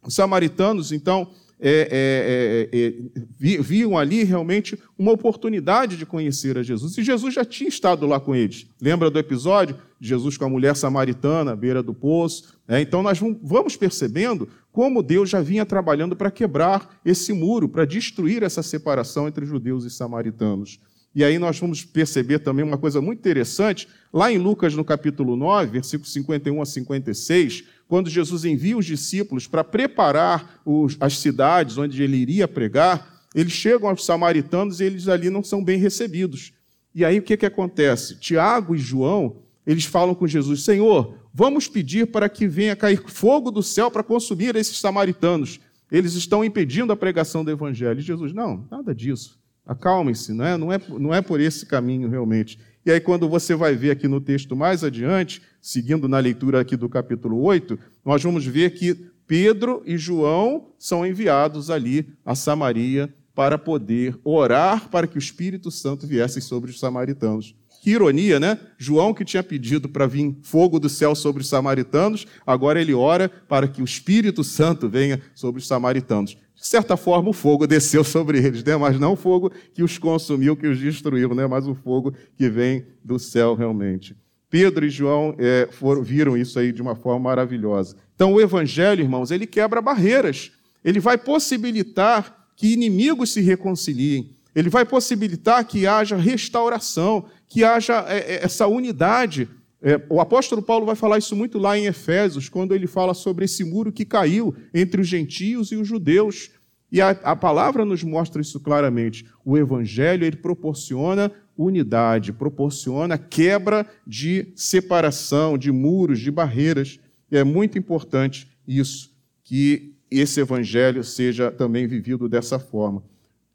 Os 0.04 0.16
samaritanos, 0.16 0.92
então, 0.92 1.32
é, 1.62 2.70
é, 2.72 2.78
é, 2.80 2.88
é 2.88 2.94
viam 3.40 3.98
ali 3.98 4.24
realmente 4.24 4.78
uma 4.98 5.12
oportunidade 5.12 5.96
de 5.96 6.06
conhecer 6.06 6.58
a 6.58 6.64
Jesus. 6.64 6.98
E 6.98 7.04
Jesus 7.04 7.34
já 7.34 7.46
tinha 7.46 7.70
estado 7.70 8.08
lá 8.08 8.20
com 8.20 8.36
eles. 8.36 8.66
Lembra 8.82 9.12
do 9.12 9.20
episódio 9.20 9.78
de 10.00 10.10
Jesus 10.10 10.36
com 10.38 10.46
a 10.46 10.50
mulher 10.50 10.76
samaritana 10.76 11.52
à 11.52 11.56
beira 11.56 11.84
do 11.84 11.94
poço? 11.94 12.56
É, 12.68 12.82
então 12.82 13.04
nós 13.04 13.20
vamos 13.20 13.76
percebendo 13.76 14.50
como 14.72 15.04
Deus 15.04 15.30
já 15.30 15.42
vinha 15.42 15.66
trabalhando 15.66 16.16
para 16.16 16.32
quebrar 16.32 17.00
esse 17.06 17.34
muro, 17.34 17.70
para 17.70 17.86
destruir 17.86 18.42
essa 18.42 18.64
separação 18.64 19.28
entre 19.28 19.46
judeus 19.46 19.86
e 19.86 19.90
samaritanos. 19.90 20.80
E 21.14 21.26
aí 21.26 21.38
nós 21.38 21.60
vamos 21.60 21.84
perceber 21.84 22.40
também 22.40 22.64
uma 22.64 22.78
coisa 22.78 23.02
muito 23.02 23.20
interessante, 23.20 23.88
lá 24.14 24.32
em 24.32 24.38
Lucas, 24.38 24.74
no 24.74 24.86
capítulo 24.86 25.36
9, 25.36 25.72
versículos 25.72 26.14
51 26.14 26.62
a 26.62 26.66
56, 26.66 27.66
quando 27.92 28.10
Jesus 28.10 28.46
envia 28.46 28.78
os 28.78 28.86
discípulos 28.86 29.48
para 29.48 29.66
preparar 29.66 30.62
os, 30.64 30.96
as 30.98 31.18
cidades 31.18 31.78
onde 31.78 32.02
ele 32.02 32.16
iria 32.16 32.48
pregar, 32.48 33.26
eles 33.36 33.52
chegam 33.52 33.90
aos 33.90 34.06
samaritanos 34.06 34.80
e 34.80 34.86
eles 34.86 35.10
ali 35.10 35.30
não 35.30 35.44
são 35.44 35.62
bem 35.62 35.78
recebidos. 35.78 36.54
E 36.96 37.04
aí 37.04 37.20
o 37.20 37.22
que, 37.22 37.36
que 37.36 37.46
acontece? 37.46 38.16
Tiago 38.16 38.74
e 38.74 38.78
João, 38.78 39.42
eles 39.68 39.84
falam 39.84 40.16
com 40.16 40.26
Jesus: 40.26 40.64
Senhor, 40.64 41.16
vamos 41.34 41.68
pedir 41.68 42.08
para 42.08 42.30
que 42.30 42.48
venha 42.48 42.78
cair 42.78 43.04
fogo 43.08 43.52
do 43.52 43.62
céu 43.62 43.92
para 43.92 44.04
consumir 44.04 44.56
esses 44.56 44.80
samaritanos. 44.80 45.60
Eles 45.92 46.14
estão 46.14 46.46
impedindo 46.46 46.94
a 46.94 46.96
pregação 46.96 47.44
do 47.44 47.52
evangelho. 47.52 48.00
E 48.00 48.04
Jesus: 48.04 48.32
Não, 48.32 48.66
nada 48.72 48.96
disso. 48.96 49.38
Acalmem-se, 49.66 50.32
não 50.32 50.46
é, 50.46 50.58
não, 50.58 50.72
é, 50.72 50.80
não 50.88 51.14
é 51.14 51.22
por 51.22 51.42
esse 51.42 51.66
caminho 51.66 52.08
realmente. 52.08 52.58
E 52.86 52.92
aí, 52.92 53.00
quando 53.00 53.30
você 53.30 53.56
vai 53.56 53.76
ver 53.76 53.92
aqui 53.92 54.08
no 54.08 54.20
texto 54.20 54.56
mais 54.56 54.84
adiante, 54.84 55.42
seguindo 55.62 56.08
na 56.08 56.18
leitura 56.18 56.60
aqui 56.62 56.76
do 56.76 56.90
capítulo 56.90 57.42
8, 57.42 57.78
nós 58.04 58.24
vamos 58.24 58.46
ver 58.46 58.72
que 58.72 59.12
Pedro 59.28 59.84
e 59.86 59.98
João 59.98 60.70
são 60.80 61.06
enviados 61.06 61.70
ali 61.70 62.10
a 62.26 62.34
Samaria 62.36 63.14
para 63.36 63.58
poder 63.58 64.20
orar 64.24 64.90
para 64.90 65.08
que 65.08 65.18
o 65.18 65.20
Espírito 65.20 65.72
Santo 65.72 66.06
viesse 66.08 66.42
sobre 66.42 66.72
os 66.72 66.80
samaritanos. 66.80 67.56
Que 67.82 67.90
ironia, 67.90 68.40
né? 68.40 68.60
João, 68.78 69.12
que 69.12 69.26
tinha 69.26 69.42
pedido 69.42 69.90
para 69.90 70.06
vir 70.06 70.38
fogo 70.44 70.80
do 70.80 70.88
céu 70.88 71.16
sobre 71.16 71.42
os 71.42 71.50
samaritanos, 71.50 72.28
agora 72.46 72.80
ele 72.80 72.94
ora 72.94 73.28
para 73.28 73.68
que 73.68 73.82
o 73.82 73.86
Espírito 73.86 74.44
Santo 74.44 74.88
venha 74.88 75.20
sobre 75.34 75.60
os 75.60 75.68
samaritanos. 75.68 76.38
De 76.56 76.68
certa 76.68 76.96
forma, 76.96 77.32
o 77.32 77.34
fogo 77.34 77.66
desceu 77.66 78.04
sobre 78.04 78.38
eles, 78.38 78.64
né? 78.64 78.78
mas 78.78 79.00
não 79.00 79.14
o 79.14 79.16
fogo 79.16 79.52
que 79.74 79.82
os 79.82 79.98
consumiu, 79.98 80.56
que 80.56 80.68
os 80.68 80.78
destruiu, 80.78 81.34
né? 81.34 81.48
mas 81.48 81.68
o 81.68 81.74
fogo 81.74 82.14
que 82.38 82.48
vem 82.48 82.86
do 83.04 83.18
céu 83.18 83.56
realmente. 83.56 84.16
Pedro 84.48 84.86
e 84.86 84.90
João 84.90 85.34
é, 85.40 85.68
foram, 85.72 86.04
viram 86.04 86.38
isso 86.38 86.60
aí 86.60 86.72
de 86.72 86.84
uma 86.84 86.94
forma 86.94 87.30
maravilhosa. 87.30 87.96
Então, 88.14 88.34
o 88.34 88.40
Evangelho, 88.40 89.02
irmãos, 89.02 89.32
ele 89.32 89.48
quebra 89.48 89.82
barreiras. 89.82 90.52
Ele 90.86 91.00
vai 91.00 91.18
possibilitar 91.18 92.48
que 92.56 92.74
inimigos 92.74 93.34
se 93.34 93.42
reconciliem. 93.42 94.36
Ele 94.56 94.70
vai 94.70 94.86
possibilitar 94.86 95.66
que 95.66 95.88
haja 95.88 96.16
restauração, 96.16 97.26
que 97.48 97.64
haja 97.64 98.06
é, 98.08 98.36
é, 98.36 98.46
essa 98.46 98.68
unidade. 98.68 99.48
É, 99.82 100.00
o 100.10 100.20
apóstolo 100.20 100.62
Paulo 100.62 100.86
vai 100.86 100.96
falar 100.96 101.18
isso 101.18 101.36
muito 101.36 101.58
lá 101.58 101.78
em 101.78 101.86
Efésios, 101.86 102.50
quando 102.50 102.74
ele 102.74 102.88
fala 102.88 103.14
sobre 103.14 103.46
esse 103.46 103.64
muro 103.64 103.92
que 103.92 104.06
caiu 104.06 104.56
entre 104.74 105.02
os 105.02 105.08
gentios 105.08 105.72
e 105.72 105.76
os 105.76 105.88
judeus. 105.88 106.52
E 106.92 107.00
a, 107.00 107.10
a 107.10 107.36
palavra 107.36 107.86
nos 107.86 108.04
mostra 108.04 108.42
isso 108.42 108.60
claramente. 108.60 109.26
O 109.46 109.58
evangelho 109.58 110.26
ele 110.26 110.36
proporciona 110.36 111.32
unidade, 111.58 112.34
proporciona 112.34 113.18
quebra 113.18 113.86
de 114.06 114.52
separação, 114.56 115.58
de 115.58 115.72
muros, 115.72 116.20
de 116.20 116.30
barreiras. 116.30 117.00
E 117.32 117.38
é 117.38 117.44
muito 117.44 117.78
importante 117.78 118.50
isso, 118.68 119.12
que 119.44 119.96
esse 120.10 120.42
evangelho 120.42 121.04
seja 121.04 121.50
também 121.50 121.88
vivido 121.88 122.28
dessa 122.28 122.60
forma. 122.60 123.02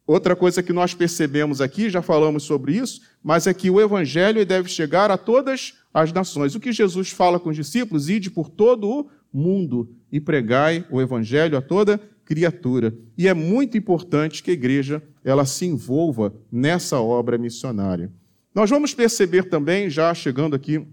Outra 0.06 0.36
coisa 0.36 0.62
que 0.62 0.72
nós 0.72 0.94
percebemos 0.94 1.60
aqui, 1.60 1.90
já 1.90 2.00
falamos 2.00 2.44
sobre 2.44 2.76
isso, 2.76 3.00
mas 3.22 3.46
é 3.46 3.52
que 3.52 3.68
o 3.68 3.80
evangelho 3.80 4.46
deve 4.46 4.68
chegar 4.68 5.10
a 5.10 5.18
todas 5.18 5.74
as 5.92 6.12
nações. 6.12 6.54
O 6.54 6.60
que 6.60 6.72
Jesus 6.72 7.10
fala 7.10 7.40
com 7.40 7.50
os 7.50 7.56
discípulos? 7.56 8.08
Ide 8.08 8.30
por 8.30 8.48
todo 8.48 8.88
o 8.88 9.10
mundo 9.32 9.90
e 10.12 10.20
pregai 10.20 10.86
o 10.90 11.00
evangelho 11.00 11.58
a 11.58 11.60
toda 11.60 12.00
criatura. 12.24 12.94
E 13.18 13.26
é 13.26 13.34
muito 13.34 13.76
importante 13.76 14.42
que 14.42 14.50
a 14.50 14.54
igreja 14.54 15.02
ela 15.24 15.44
se 15.44 15.66
envolva 15.66 16.32
nessa 16.52 17.00
obra 17.00 17.36
missionária. 17.36 18.12
Nós 18.54 18.70
vamos 18.70 18.94
perceber 18.94 19.44
também, 19.48 19.90
já 19.90 20.14
chegando 20.14 20.54
aqui 20.54 20.86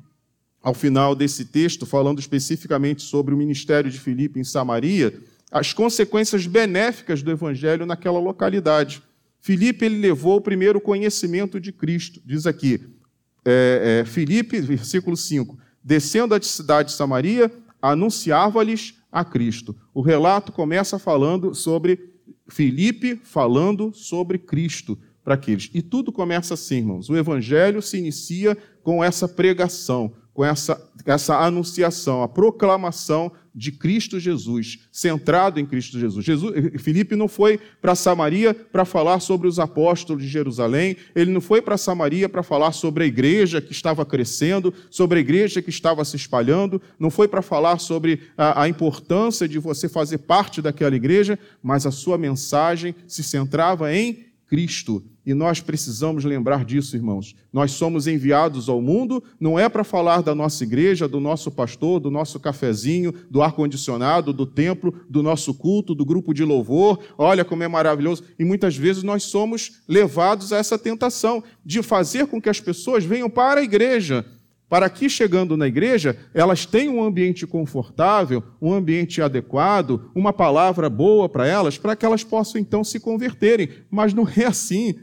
ao 0.62 0.74
final 0.74 1.14
desse 1.14 1.46
texto, 1.46 1.86
falando 1.86 2.20
especificamente 2.20 3.02
sobre 3.02 3.34
o 3.34 3.38
ministério 3.38 3.92
de 3.92 4.00
Filipe 4.00 4.40
em 4.40 4.44
Samaria, 4.44 5.14
as 5.54 5.72
consequências 5.72 6.48
benéficas 6.48 7.22
do 7.22 7.30
evangelho 7.30 7.86
naquela 7.86 8.20
localidade. 8.20 9.04
Filipe 9.40 9.86
ele 9.86 10.00
levou 10.00 10.38
o 10.38 10.42
primeiro 10.42 10.82
conhecimento 10.82 11.60
de 11.60 11.72
Cristo. 11.72 12.20
Diz 12.26 12.48
aqui, 12.48 12.82
é, 13.46 14.02
é, 14.02 14.06
Filipe, 14.06 14.60
versículo 14.60 15.16
5, 15.16 15.56
descendo 15.84 16.30
da 16.30 16.42
cidade 16.42 16.90
de 16.90 16.96
Samaria, 16.96 17.52
anunciava-lhes 17.80 18.96
a 19.12 19.24
Cristo. 19.24 19.76
O 19.94 20.02
relato 20.02 20.52
começa 20.52 20.98
falando 20.98 21.54
sobre 21.54 22.12
Filipe 22.48 23.22
falando 23.24 23.94
sobre 23.94 24.40
Cristo 24.40 24.98
para 25.24 25.36
aqueles. 25.36 25.70
E 25.72 25.84
tudo 25.84 26.12
começa 26.12 26.56
assim, 26.56 26.78
irmãos. 26.78 27.10
O 27.10 27.16
evangelho 27.16 27.80
se 27.82 27.98
inicia 27.98 28.58
com 28.82 29.04
essa 29.04 29.28
pregação, 29.28 30.14
com 30.34 30.44
essa, 30.44 30.92
essa 31.06 31.38
anunciação, 31.38 32.24
a 32.24 32.28
proclamação 32.28 33.32
de 33.54 33.72
Cristo 33.72 34.20
Jesus, 34.20 34.80
centrado 34.92 35.60
em 35.60 35.66
Cristo 35.66 36.00
Jesus. 36.00 36.26
Jesus 36.26 36.82
Filipe 36.82 37.16
não 37.16 37.28
foi 37.28 37.60
para 37.82 37.94
Samaria 37.94 38.54
para 38.54 38.84
falar 38.84 39.20
sobre 39.20 39.48
os 39.48 39.60
apóstolos 39.60 40.24
de 40.24 40.30
Jerusalém, 40.30 40.98
ele 41.16 41.32
não 41.32 41.42
foi 41.42 41.62
para 41.62 41.78
Samaria 41.78 42.28
para 42.28 42.42
falar 42.42 42.72
sobre 42.72 43.04
a 43.04 43.08
igreja 43.08 43.62
que 43.62 43.72
estava 43.72 44.06
crescendo, 44.06 44.74
sobre 44.90 45.20
a 45.20 45.22
igreja 45.22 45.62
que 45.62 45.70
estava 45.70 46.04
se 46.04 46.16
espalhando, 46.16 46.82
não 46.98 47.12
foi 47.12 47.28
para 47.28 47.42
falar 47.42 47.80
sobre 47.80 48.22
a, 48.38 48.64
a 48.64 48.70
importância 48.70 49.48
de 49.48 49.60
você 49.60 49.88
fazer 49.88 50.20
parte 50.20 50.62
daquela 50.62 50.96
igreja, 50.96 51.38
mas 51.62 51.86
a 51.86 51.92
sua 51.92 52.18
mensagem 52.18 52.96
se 53.08 53.24
centrava 53.24 53.94
em 53.94 54.26
Cristo. 54.48 55.04
E 55.26 55.34
nós 55.34 55.62
precisamos 55.62 56.26
lembrar 56.26 56.66
disso, 56.66 56.98
irmãos. 56.98 57.34
Nós 57.52 57.72
somos 57.72 58.08
enviados 58.08 58.68
ao 58.68 58.82
mundo, 58.82 59.24
não 59.40 59.58
é 59.58 59.70
para 59.70 59.84
falar 59.84 60.22
da 60.22 60.36
nossa 60.36 60.64
igreja, 60.64 61.08
do 61.08 61.20
nosso 61.20 61.50
pastor, 61.50 62.02
do 62.02 62.12
nosso 62.12 62.40
cafezinho, 62.40 63.14
do 63.30 63.42
ar-condicionado, 63.42 64.34
do 64.34 64.46
templo, 64.46 64.94
do 65.10 65.24
nosso 65.24 65.54
culto, 65.54 65.96
do 65.96 66.06
grupo 66.06 66.34
de 66.34 66.44
louvor. 66.44 67.00
Olha 67.18 67.46
como 67.46 67.64
é 67.64 67.68
maravilhoso. 67.70 68.24
E 68.38 68.44
muitas 68.44 68.76
vezes 68.76 69.02
nós 69.02 69.24
somos 69.24 69.82
levados 69.88 70.52
a 70.52 70.58
essa 70.58 70.78
tentação 70.78 71.42
de 71.66 71.82
fazer 71.82 72.28
com 72.28 72.42
que 72.42 72.50
as 72.50 72.60
pessoas 72.60 73.06
venham 73.06 73.30
para 73.30 73.62
a 73.62 73.64
igreja, 73.64 74.26
para 74.68 74.90
que, 74.90 75.08
chegando 75.08 75.56
na 75.56 75.68
igreja, 75.68 76.18
elas 76.34 76.66
tenham 76.66 76.98
um 76.98 77.04
ambiente 77.04 77.48
confortável, 77.48 78.44
um 78.62 78.74
ambiente 78.74 79.22
adequado, 79.22 80.10
uma 80.14 80.34
palavra 80.34 80.90
boa 80.90 81.30
para 81.30 81.48
elas, 81.48 81.78
para 81.78 81.96
que 81.96 82.06
elas 82.06 82.24
possam 82.26 82.60
então 82.60 82.84
se 82.84 83.00
converterem. 83.00 83.70
Mas 83.90 84.14
não 84.14 84.28
é 84.28 84.46
assim. 84.46 84.96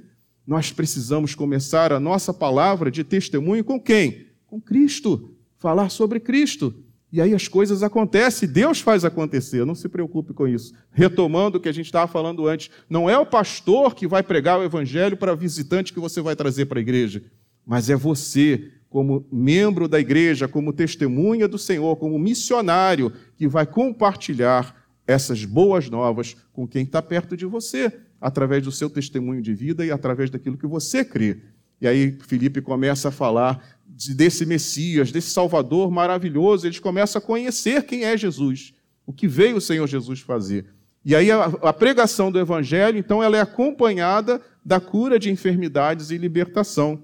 Nós 0.51 0.73
precisamos 0.73 1.33
começar 1.33 1.93
a 1.93 2.01
nossa 2.01 2.35
palavra 2.35 2.91
de 2.91 3.05
testemunho 3.05 3.63
com 3.63 3.81
quem? 3.81 4.27
Com 4.49 4.61
Cristo. 4.61 5.37
Falar 5.57 5.91
sobre 5.91 6.19
Cristo. 6.19 6.75
E 7.13 7.21
aí 7.21 7.33
as 7.33 7.47
coisas 7.47 7.85
acontecem, 7.85 8.49
Deus 8.49 8.81
faz 8.81 9.05
acontecer, 9.05 9.65
não 9.65 9.77
se 9.77 9.89
preocupe 9.89 10.35
com 10.35 10.49
isso. 10.49 10.75
Retomando 10.91 11.59
o 11.59 11.61
que 11.61 11.69
a 11.69 11.73
gente 11.73 11.87
estava 11.87 12.11
falando 12.11 12.49
antes, 12.49 12.69
não 12.89 13.09
é 13.09 13.17
o 13.17 13.25
pastor 13.25 13.95
que 13.95 14.09
vai 14.09 14.25
pregar 14.25 14.59
o 14.59 14.65
evangelho 14.65 15.17
para 15.17 15.37
visitante 15.37 15.93
que 15.93 16.01
você 16.01 16.21
vai 16.21 16.35
trazer 16.35 16.67
para 16.67 16.81
a 16.81 16.83
igreja, 16.83 17.23
mas 17.65 17.89
é 17.89 17.95
você 17.95 18.73
como 18.89 19.25
membro 19.31 19.87
da 19.87 20.01
igreja, 20.01 20.49
como 20.49 20.73
testemunha 20.73 21.47
do 21.47 21.59
Senhor, 21.59 21.95
como 21.95 22.19
missionário, 22.19 23.13
que 23.37 23.47
vai 23.47 23.67
compartilhar 23.67 24.75
essas 25.07 25.45
boas 25.45 25.89
novas 25.89 26.37
com 26.53 26.67
quem 26.67 26.83
está 26.83 27.01
perto 27.01 27.37
de 27.37 27.47
você, 27.47 27.93
através 28.21 28.63
do 28.63 28.71
seu 28.71 28.91
testemunho 28.91 29.41
de 29.41 29.55
vida 29.55 29.85
e 29.85 29.91
através 29.91 30.31
daquilo 30.31 30.59
que 30.59 30.67
você 30.67 31.05
crê. 31.05 31.39
E 31.81 31.89
aí 31.89 32.19
Felipe 32.27 32.61
começa 32.61 33.09
a 33.09 33.13
falar 33.13 33.79
desse 33.87 34.45
Messias, 34.45 35.11
desse 35.11 35.31
Salvador 35.31 35.91
maravilhoso, 35.91 36.67
eles 36.67 36.79
começam 36.79 37.19
a 37.19 37.25
conhecer 37.25 37.85
quem 37.85 38.05
é 38.05 38.17
Jesus, 38.17 38.75
o 39.07 39.13
que 39.13 39.27
veio 39.27 39.57
o 39.57 39.61
Senhor 39.61 39.87
Jesus 39.87 40.21
fazer. 40.21 40.67
E 41.05 41.15
aí 41.15 41.31
a, 41.31 41.45
a 41.45 41.73
pregação 41.73 42.31
do 42.31 42.39
Evangelho, 42.39 42.99
então, 42.99 43.23
ela 43.23 43.37
é 43.37 43.41
acompanhada 43.41 44.41
da 44.65 44.79
cura 44.79 45.19
de 45.19 45.31
enfermidades 45.31 46.11
e 46.11 46.19
libertação. 46.19 47.03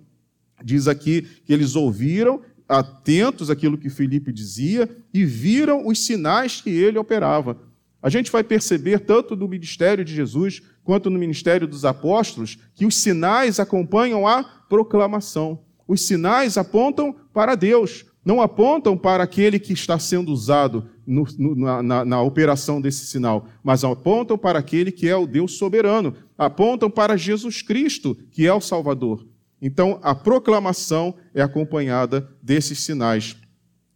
Diz 0.62 0.86
aqui 0.86 1.22
que 1.44 1.52
eles 1.52 1.74
ouviram, 1.74 2.42
atentos 2.68 3.50
àquilo 3.50 3.78
que 3.78 3.88
Felipe 3.88 4.32
dizia, 4.32 4.88
e 5.12 5.24
viram 5.24 5.86
os 5.86 6.04
sinais 6.04 6.60
que 6.60 6.70
ele 6.70 6.98
operava. 6.98 7.58
A 8.02 8.10
gente 8.10 8.30
vai 8.30 8.44
perceber, 8.44 9.00
tanto 9.00 9.34
no 9.34 9.48
ministério 9.48 10.04
de 10.04 10.14
Jesus 10.14 10.62
quanto 10.86 11.10
no 11.10 11.18
ministério 11.18 11.66
dos 11.66 11.84
apóstolos, 11.84 12.56
que 12.72 12.86
os 12.86 12.94
sinais 12.94 13.58
acompanham 13.58 14.24
a 14.24 14.44
proclamação. 14.68 15.58
Os 15.86 16.00
sinais 16.02 16.56
apontam 16.56 17.12
para 17.34 17.56
Deus, 17.56 18.06
não 18.24 18.40
apontam 18.40 18.96
para 18.96 19.24
aquele 19.24 19.58
que 19.58 19.72
está 19.72 19.98
sendo 19.98 20.32
usado 20.32 20.88
no, 21.04 21.24
no, 21.36 21.82
na, 21.82 22.04
na, 22.04 22.22
operação 22.22 22.80
desse 22.80 23.04
sinal, 23.04 23.48
mas 23.64 23.82
apontam 23.82 24.38
para 24.38 24.60
aquele 24.60 24.92
que 24.92 25.08
é 25.08 25.16
o 25.16 25.26
Deus 25.26 25.58
soberano, 25.58 26.14
apontam 26.38 26.88
para 26.88 27.16
Jesus 27.16 27.62
Cristo, 27.62 28.16
que 28.30 28.46
é 28.46 28.54
o 28.54 28.60
Salvador. 28.60 29.26
Então, 29.60 29.98
a 30.02 30.14
proclamação 30.14 31.16
é 31.34 31.42
acompanhada 31.42 32.30
desses 32.40 32.78
sinais 32.78 33.36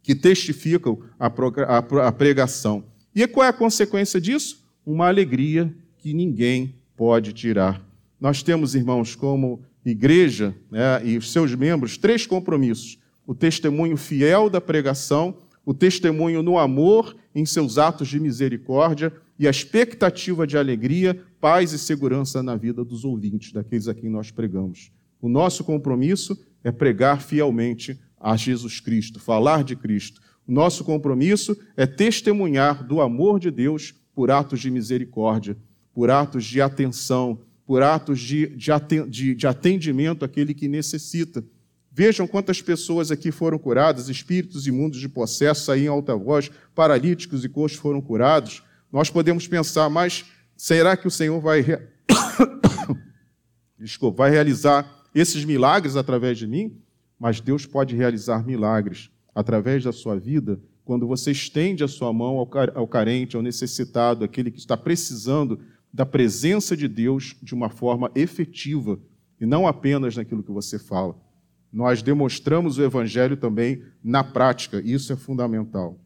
que 0.03 0.13
testificam 0.13 0.99
a 1.17 2.11
pregação. 2.11 2.83
E 3.15 3.25
qual 3.27 3.45
é 3.45 3.49
a 3.49 3.53
consequência 3.53 4.19
disso? 4.19 4.65
Uma 4.85 5.07
alegria 5.07 5.73
que 6.01 6.13
ninguém 6.13 6.80
pode 7.01 7.33
tirar. 7.33 7.83
Nós 8.19 8.43
temos, 8.43 8.75
irmãos, 8.75 9.15
como 9.15 9.63
igreja 9.83 10.55
né, 10.69 11.03
e 11.03 11.17
os 11.17 11.31
seus 11.31 11.55
membros, 11.55 11.97
três 11.97 12.27
compromissos: 12.27 12.99
o 13.25 13.33
testemunho 13.33 13.97
fiel 13.97 14.51
da 14.51 14.61
pregação, 14.61 15.35
o 15.65 15.73
testemunho 15.73 16.43
no 16.43 16.59
amor 16.59 17.15
em 17.33 17.43
seus 17.43 17.79
atos 17.79 18.07
de 18.07 18.19
misericórdia 18.19 19.11
e 19.39 19.47
a 19.47 19.49
expectativa 19.49 20.45
de 20.45 20.59
alegria, 20.59 21.19
paz 21.39 21.73
e 21.73 21.79
segurança 21.79 22.43
na 22.43 22.55
vida 22.55 22.85
dos 22.85 23.03
ouvintes, 23.03 23.51
daqueles 23.51 23.87
a 23.87 23.95
quem 23.95 24.07
nós 24.07 24.29
pregamos. 24.29 24.91
O 25.19 25.27
nosso 25.27 25.63
compromisso 25.63 26.39
é 26.63 26.71
pregar 26.71 27.19
fielmente 27.19 27.99
a 28.19 28.37
Jesus 28.37 28.79
Cristo, 28.79 29.19
falar 29.19 29.63
de 29.63 29.75
Cristo. 29.75 30.21
O 30.47 30.51
nosso 30.51 30.83
compromisso 30.83 31.57
é 31.75 31.87
testemunhar 31.87 32.85
do 32.85 33.01
amor 33.01 33.39
de 33.39 33.49
Deus 33.49 33.91
por 34.13 34.29
atos 34.29 34.59
de 34.59 34.69
misericórdia, 34.69 35.57
por 35.93 36.09
atos 36.09 36.45
de 36.45 36.61
atenção, 36.61 37.39
por 37.65 37.83
atos 37.83 38.19
de, 38.19 38.47
de, 38.47 39.35
de 39.35 39.47
atendimento 39.47 40.25
àquele 40.25 40.53
que 40.53 40.67
necessita. 40.67 41.43
Vejam 41.91 42.25
quantas 42.25 42.61
pessoas 42.61 43.11
aqui 43.11 43.31
foram 43.31 43.57
curadas, 43.57 44.09
espíritos 44.09 44.65
imundos 44.65 44.99
de 44.99 45.09
possesso 45.09 45.71
aí 45.71 45.85
em 45.85 45.87
alta 45.87 46.15
voz, 46.15 46.49
paralíticos 46.73 47.43
e 47.43 47.49
coxos 47.49 47.79
foram 47.79 48.01
curados. 48.01 48.63
Nós 48.91 49.09
podemos 49.09 49.47
pensar, 49.47 49.89
mas 49.89 50.25
será 50.55 50.95
que 50.95 51.07
o 51.07 51.11
Senhor 51.11 51.39
vai, 51.39 51.63
Desculpa, 53.77 54.23
vai 54.23 54.31
realizar 54.31 54.89
esses 55.13 55.43
milagres 55.43 55.95
através 55.95 56.37
de 56.37 56.47
mim, 56.47 56.77
mas 57.19 57.41
Deus 57.41 57.65
pode 57.65 57.95
realizar 57.95 58.45
milagres 58.45 59.09
através 59.35 59.83
da 59.83 59.91
sua 59.91 60.17
vida 60.17 60.59
quando 60.83 61.07
você 61.07 61.31
estende 61.31 61.83
a 61.83 61.87
sua 61.87 62.11
mão 62.11 62.37
ao 62.75 62.87
carente, 62.87 63.35
ao 63.35 63.41
necessitado, 63.41 64.25
aquele 64.25 64.51
que 64.51 64.59
está 64.59 64.75
precisando 64.75 65.59
da 65.93 66.05
presença 66.05 66.75
de 66.75 66.87
Deus 66.87 67.35
de 67.41 67.53
uma 67.53 67.69
forma 67.69 68.11
efetiva 68.15 68.99
e 69.39 69.45
não 69.45 69.67
apenas 69.67 70.15
naquilo 70.15 70.43
que 70.43 70.51
você 70.51 70.79
fala. 70.79 71.15
Nós 71.71 72.01
demonstramos 72.01 72.77
o 72.77 72.83
Evangelho 72.83 73.37
também 73.37 73.83
na 74.03 74.23
prática, 74.23 74.81
isso 74.81 75.11
é 75.11 75.15
fundamental. 75.15 75.99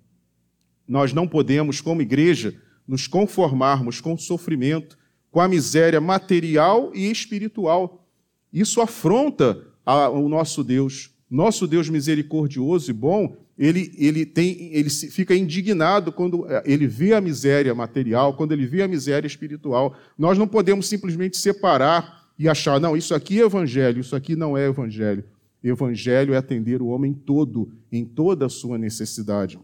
Nós 0.88 1.14
não 1.14 1.28
podemos, 1.28 1.82
como 1.82 2.02
igreja, 2.02 2.56
nos 2.88 3.08
conformarmos 3.08 4.00
com 4.00 4.14
o 4.14 4.18
sofrimento, 4.18 4.98
com 5.32 5.40
a 5.42 5.48
miséria 5.48 6.00
material 6.00 6.92
e 6.94 7.10
espiritual. 7.10 8.08
Isso 8.54 8.80
afronta 8.80 9.68
o 10.14 10.30
nosso 10.30 10.64
Deus. 10.64 11.12
Nosso 11.30 11.68
Deus 11.68 11.90
misericordioso 11.90 12.92
e 12.92 12.94
bom, 12.94 13.36
ele, 13.58 13.94
ele, 13.98 14.26
tem, 14.26 14.74
ele 14.74 14.90
fica 14.90 15.34
indignado 15.34 16.12
quando 16.12 16.46
é, 16.50 16.62
ele 16.66 16.88
vê 16.88 17.14
a 17.14 17.22
miséria 17.22 17.74
material, 17.74 18.36
quando 18.36 18.52
ele 18.52 18.66
vê 18.66 18.82
a 18.82 18.88
miséria 18.88 19.26
espiritual. 19.26 19.96
Nós 20.18 20.38
não 20.38 20.48
podemos 20.48 20.88
simplesmente 20.88 21.38
separar 21.38 22.26
e 22.38 22.50
achar, 22.50 22.80
não, 22.82 22.98
isso 22.98 23.16
aqui 23.16 23.40
é 23.42 23.46
evangelho, 23.46 24.02
isso 24.02 24.16
aqui 24.16 24.36
não 24.36 24.58
é 24.58 24.68
evangelho. 24.68 25.24
Evangelho 25.64 26.34
é 26.34 26.38
atender 26.38 26.82
o 26.82 26.88
homem 26.88 27.14
todo, 27.14 27.72
em 27.92 28.04
toda 28.06 28.46
a 28.46 28.50
sua 28.50 28.78
necessidade, 28.78 29.58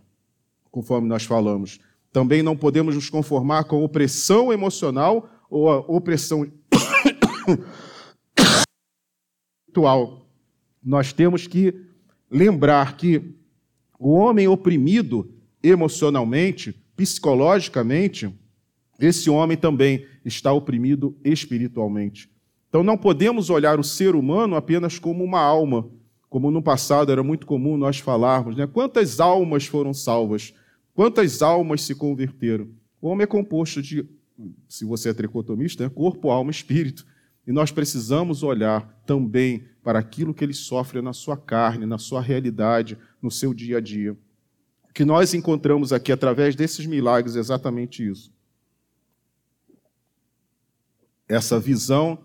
conforme 0.71 1.07
nós 1.07 1.25
falamos. 1.25 1.79
Também 2.13 2.41
não 2.41 2.55
podemos 2.55 2.95
nos 2.95 3.09
conformar 3.09 3.65
com 3.65 3.83
opressão 3.83 4.53
emocional 4.53 5.29
ou 5.49 5.69
a 5.69 5.79
opressão 5.79 6.45
espiritual. 9.67 10.25
Nós 10.83 11.11
temos 11.13 11.45
que 11.45 11.75
lembrar 12.29 12.95
que 12.95 13.35
o 14.03 14.13
homem 14.13 14.47
oprimido 14.47 15.31
emocionalmente, 15.61 16.73
psicologicamente, 16.95 18.33
esse 18.99 19.29
homem 19.29 19.55
também 19.55 20.07
está 20.25 20.51
oprimido 20.51 21.15
espiritualmente. 21.23 22.27
Então 22.67 22.81
não 22.81 22.97
podemos 22.97 23.51
olhar 23.51 23.79
o 23.79 23.83
ser 23.83 24.15
humano 24.15 24.55
apenas 24.55 24.97
como 24.97 25.23
uma 25.23 25.39
alma, 25.39 25.87
como 26.31 26.49
no 26.49 26.63
passado 26.63 27.11
era 27.11 27.21
muito 27.21 27.45
comum 27.45 27.77
nós 27.77 27.99
falarmos, 27.99 28.55
né? 28.55 28.65
Quantas 28.65 29.19
almas 29.19 29.67
foram 29.67 29.93
salvas? 29.93 30.51
Quantas 30.95 31.43
almas 31.43 31.83
se 31.83 31.93
converteram? 31.93 32.69
O 32.99 33.07
homem 33.07 33.25
é 33.25 33.27
composto 33.27 33.83
de, 33.83 34.03
se 34.67 34.83
você 34.83 35.09
é 35.09 35.13
tricotomista, 35.13 35.83
né? 35.83 35.91
corpo, 35.93 36.31
alma 36.31 36.49
espírito. 36.49 37.05
E 37.45 37.51
nós 37.51 37.71
precisamos 37.71 38.41
olhar 38.41 38.99
também 39.05 39.63
para 39.83 39.99
aquilo 39.99 40.33
que 40.33 40.43
ele 40.43 40.53
sofre 40.53 41.01
na 41.01 41.13
sua 41.13 41.35
carne, 41.35 41.85
na 41.85 41.97
sua 41.97 42.21
realidade, 42.21 42.97
no 43.21 43.31
seu 43.31 43.53
dia 43.53 43.77
a 43.77 43.81
dia. 43.81 44.13
O 44.89 44.93
que 44.93 45.05
nós 45.05 45.33
encontramos 45.33 45.91
aqui 45.93 46.11
através 46.11 46.55
desses 46.55 46.85
milagres 46.85 47.35
é 47.35 47.39
exatamente 47.39 48.07
isso. 48.07 48.31
Essa 51.27 51.59
visão 51.59 52.19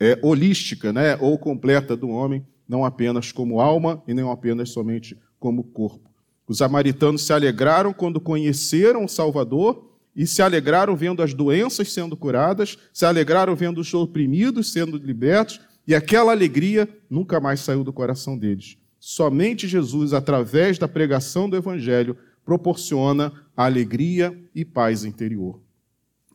é, 0.00 0.18
holística, 0.22 0.92
né, 0.92 1.16
ou 1.16 1.38
completa 1.38 1.96
do 1.96 2.08
homem, 2.08 2.44
não 2.68 2.84
apenas 2.84 3.32
como 3.32 3.60
alma 3.60 4.02
e 4.06 4.12
não 4.12 4.30
apenas 4.30 4.70
somente 4.70 5.16
como 5.38 5.64
corpo. 5.64 6.10
Os 6.46 6.58
samaritanos 6.58 7.22
se 7.22 7.32
alegraram 7.32 7.92
quando 7.92 8.20
conheceram 8.20 9.04
o 9.04 9.08
Salvador 9.08 9.88
e 10.14 10.26
se 10.26 10.42
alegraram 10.42 10.96
vendo 10.96 11.22
as 11.22 11.32
doenças 11.32 11.92
sendo 11.92 12.16
curadas, 12.16 12.76
se 12.92 13.06
alegraram 13.06 13.54
vendo 13.54 13.78
os 13.78 13.94
oprimidos 13.94 14.72
sendo 14.72 14.96
libertos, 14.96 15.60
e 15.88 15.94
aquela 15.94 16.32
alegria 16.32 16.86
nunca 17.08 17.40
mais 17.40 17.60
saiu 17.60 17.82
do 17.82 17.94
coração 17.94 18.36
deles. 18.36 18.76
Somente 19.00 19.66
Jesus, 19.66 20.12
através 20.12 20.76
da 20.76 20.86
pregação 20.86 21.48
do 21.48 21.56
Evangelho, 21.56 22.14
proporciona 22.44 23.32
alegria 23.56 24.38
e 24.54 24.66
paz 24.66 25.02
interior. 25.02 25.58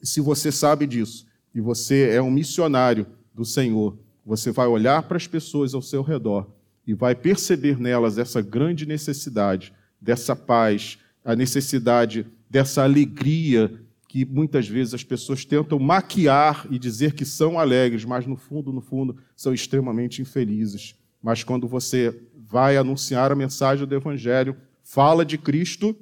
E 0.01 0.07
se 0.07 0.19
você 0.19 0.51
sabe 0.51 0.87
disso, 0.87 1.27
e 1.53 1.61
você 1.61 2.09
é 2.09 2.19
um 2.19 2.31
missionário 2.31 3.05
do 3.31 3.45
Senhor, 3.45 3.95
você 4.25 4.51
vai 4.51 4.65
olhar 4.65 5.03
para 5.03 5.17
as 5.17 5.27
pessoas 5.27 5.75
ao 5.75 5.83
seu 5.83 6.01
redor 6.01 6.49
e 6.87 6.95
vai 6.95 7.13
perceber 7.13 7.79
nelas 7.79 8.17
essa 8.17 8.41
grande 8.41 8.87
necessidade, 8.87 9.71
dessa 10.01 10.35
paz, 10.35 10.97
a 11.23 11.35
necessidade 11.35 12.25
dessa 12.49 12.83
alegria 12.83 13.71
que 14.13 14.23
muitas 14.25 14.67
vezes 14.67 14.93
as 14.93 15.03
pessoas 15.03 15.43
tentam 15.43 15.79
maquiar 15.79 16.67
e 16.69 16.77
dizer 16.77 17.15
que 17.15 17.25
são 17.25 17.57
alegres, 17.57 18.05
mas 18.05 18.27
no 18.27 18.35
fundo, 18.35 18.71
no 18.71 18.79
fundo, 18.79 19.17
são 19.35 19.51
extremamente 19.51 20.21
infelizes. 20.21 20.93
Mas 21.19 21.43
quando 21.43 21.67
você 21.67 22.21
vai 22.37 22.77
anunciar 22.77 23.31
a 23.31 23.35
mensagem 23.35 23.87
do 23.87 23.95
Evangelho, 23.95 24.55
fala 24.83 25.25
de 25.25 25.35
Cristo, 25.35 25.95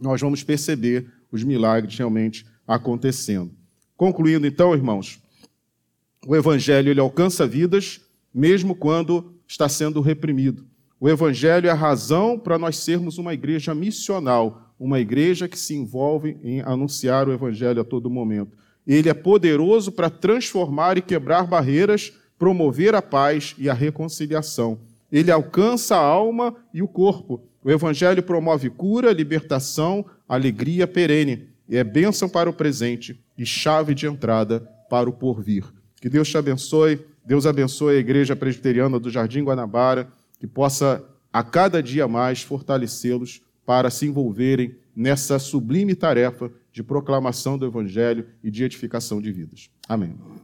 nós 0.00 0.20
vamos 0.20 0.44
perceber 0.44 1.10
os 1.32 1.42
milagres 1.42 1.98
realmente 1.98 2.46
acontecendo. 2.64 3.50
Concluindo, 3.96 4.46
então, 4.46 4.72
irmãos, 4.72 5.18
o 6.24 6.36
Evangelho 6.36 6.90
ele 6.90 7.00
alcança 7.00 7.44
vidas, 7.44 8.02
mesmo 8.32 8.72
quando 8.72 9.34
está 9.48 9.68
sendo 9.68 10.00
reprimido. 10.00 10.64
O 11.00 11.08
Evangelho 11.08 11.66
é 11.66 11.70
a 11.70 11.74
razão 11.74 12.38
para 12.38 12.56
nós 12.56 12.76
sermos 12.76 13.18
uma 13.18 13.34
igreja 13.34 13.74
missional, 13.74 14.71
uma 14.82 14.98
igreja 14.98 15.46
que 15.46 15.56
se 15.56 15.76
envolve 15.76 16.36
em 16.42 16.60
anunciar 16.60 17.28
o 17.28 17.32
Evangelho 17.32 17.80
a 17.80 17.84
todo 17.84 18.10
momento. 18.10 18.58
Ele 18.84 19.08
é 19.08 19.14
poderoso 19.14 19.92
para 19.92 20.10
transformar 20.10 20.98
e 20.98 21.02
quebrar 21.02 21.46
barreiras, 21.46 22.12
promover 22.36 22.92
a 22.92 23.00
paz 23.00 23.54
e 23.56 23.70
a 23.70 23.72
reconciliação. 23.72 24.80
Ele 25.10 25.30
alcança 25.30 25.94
a 25.94 26.00
alma 26.00 26.56
e 26.74 26.82
o 26.82 26.88
corpo. 26.88 27.40
O 27.62 27.70
Evangelho 27.70 28.24
promove 28.24 28.70
cura, 28.70 29.12
libertação, 29.12 30.04
alegria 30.28 30.84
perene. 30.88 31.46
E 31.68 31.76
é 31.76 31.84
bênção 31.84 32.28
para 32.28 32.50
o 32.50 32.52
presente 32.52 33.20
e 33.38 33.46
chave 33.46 33.94
de 33.94 34.08
entrada 34.08 34.68
para 34.90 35.08
o 35.08 35.12
porvir. 35.12 35.64
Que 36.00 36.08
Deus 36.08 36.28
te 36.28 36.36
abençoe. 36.36 36.98
Deus 37.24 37.46
abençoe 37.46 37.98
a 37.98 38.00
Igreja 38.00 38.34
Presbiteriana 38.34 38.98
do 38.98 39.10
Jardim 39.10 39.44
Guanabara, 39.44 40.08
que 40.40 40.46
possa 40.48 41.04
a 41.32 41.44
cada 41.44 41.80
dia 41.80 42.08
mais 42.08 42.42
fortalecê-los 42.42 43.40
para 43.64 43.90
se 43.90 44.06
envolverem 44.06 44.76
nessa 44.94 45.38
sublime 45.38 45.94
tarefa 45.94 46.50
de 46.72 46.82
proclamação 46.82 47.56
do 47.56 47.66
Evangelho 47.66 48.26
e 48.42 48.50
de 48.50 48.64
edificação 48.64 49.20
de 49.20 49.30
vidas. 49.32 49.70
Amém. 49.88 50.14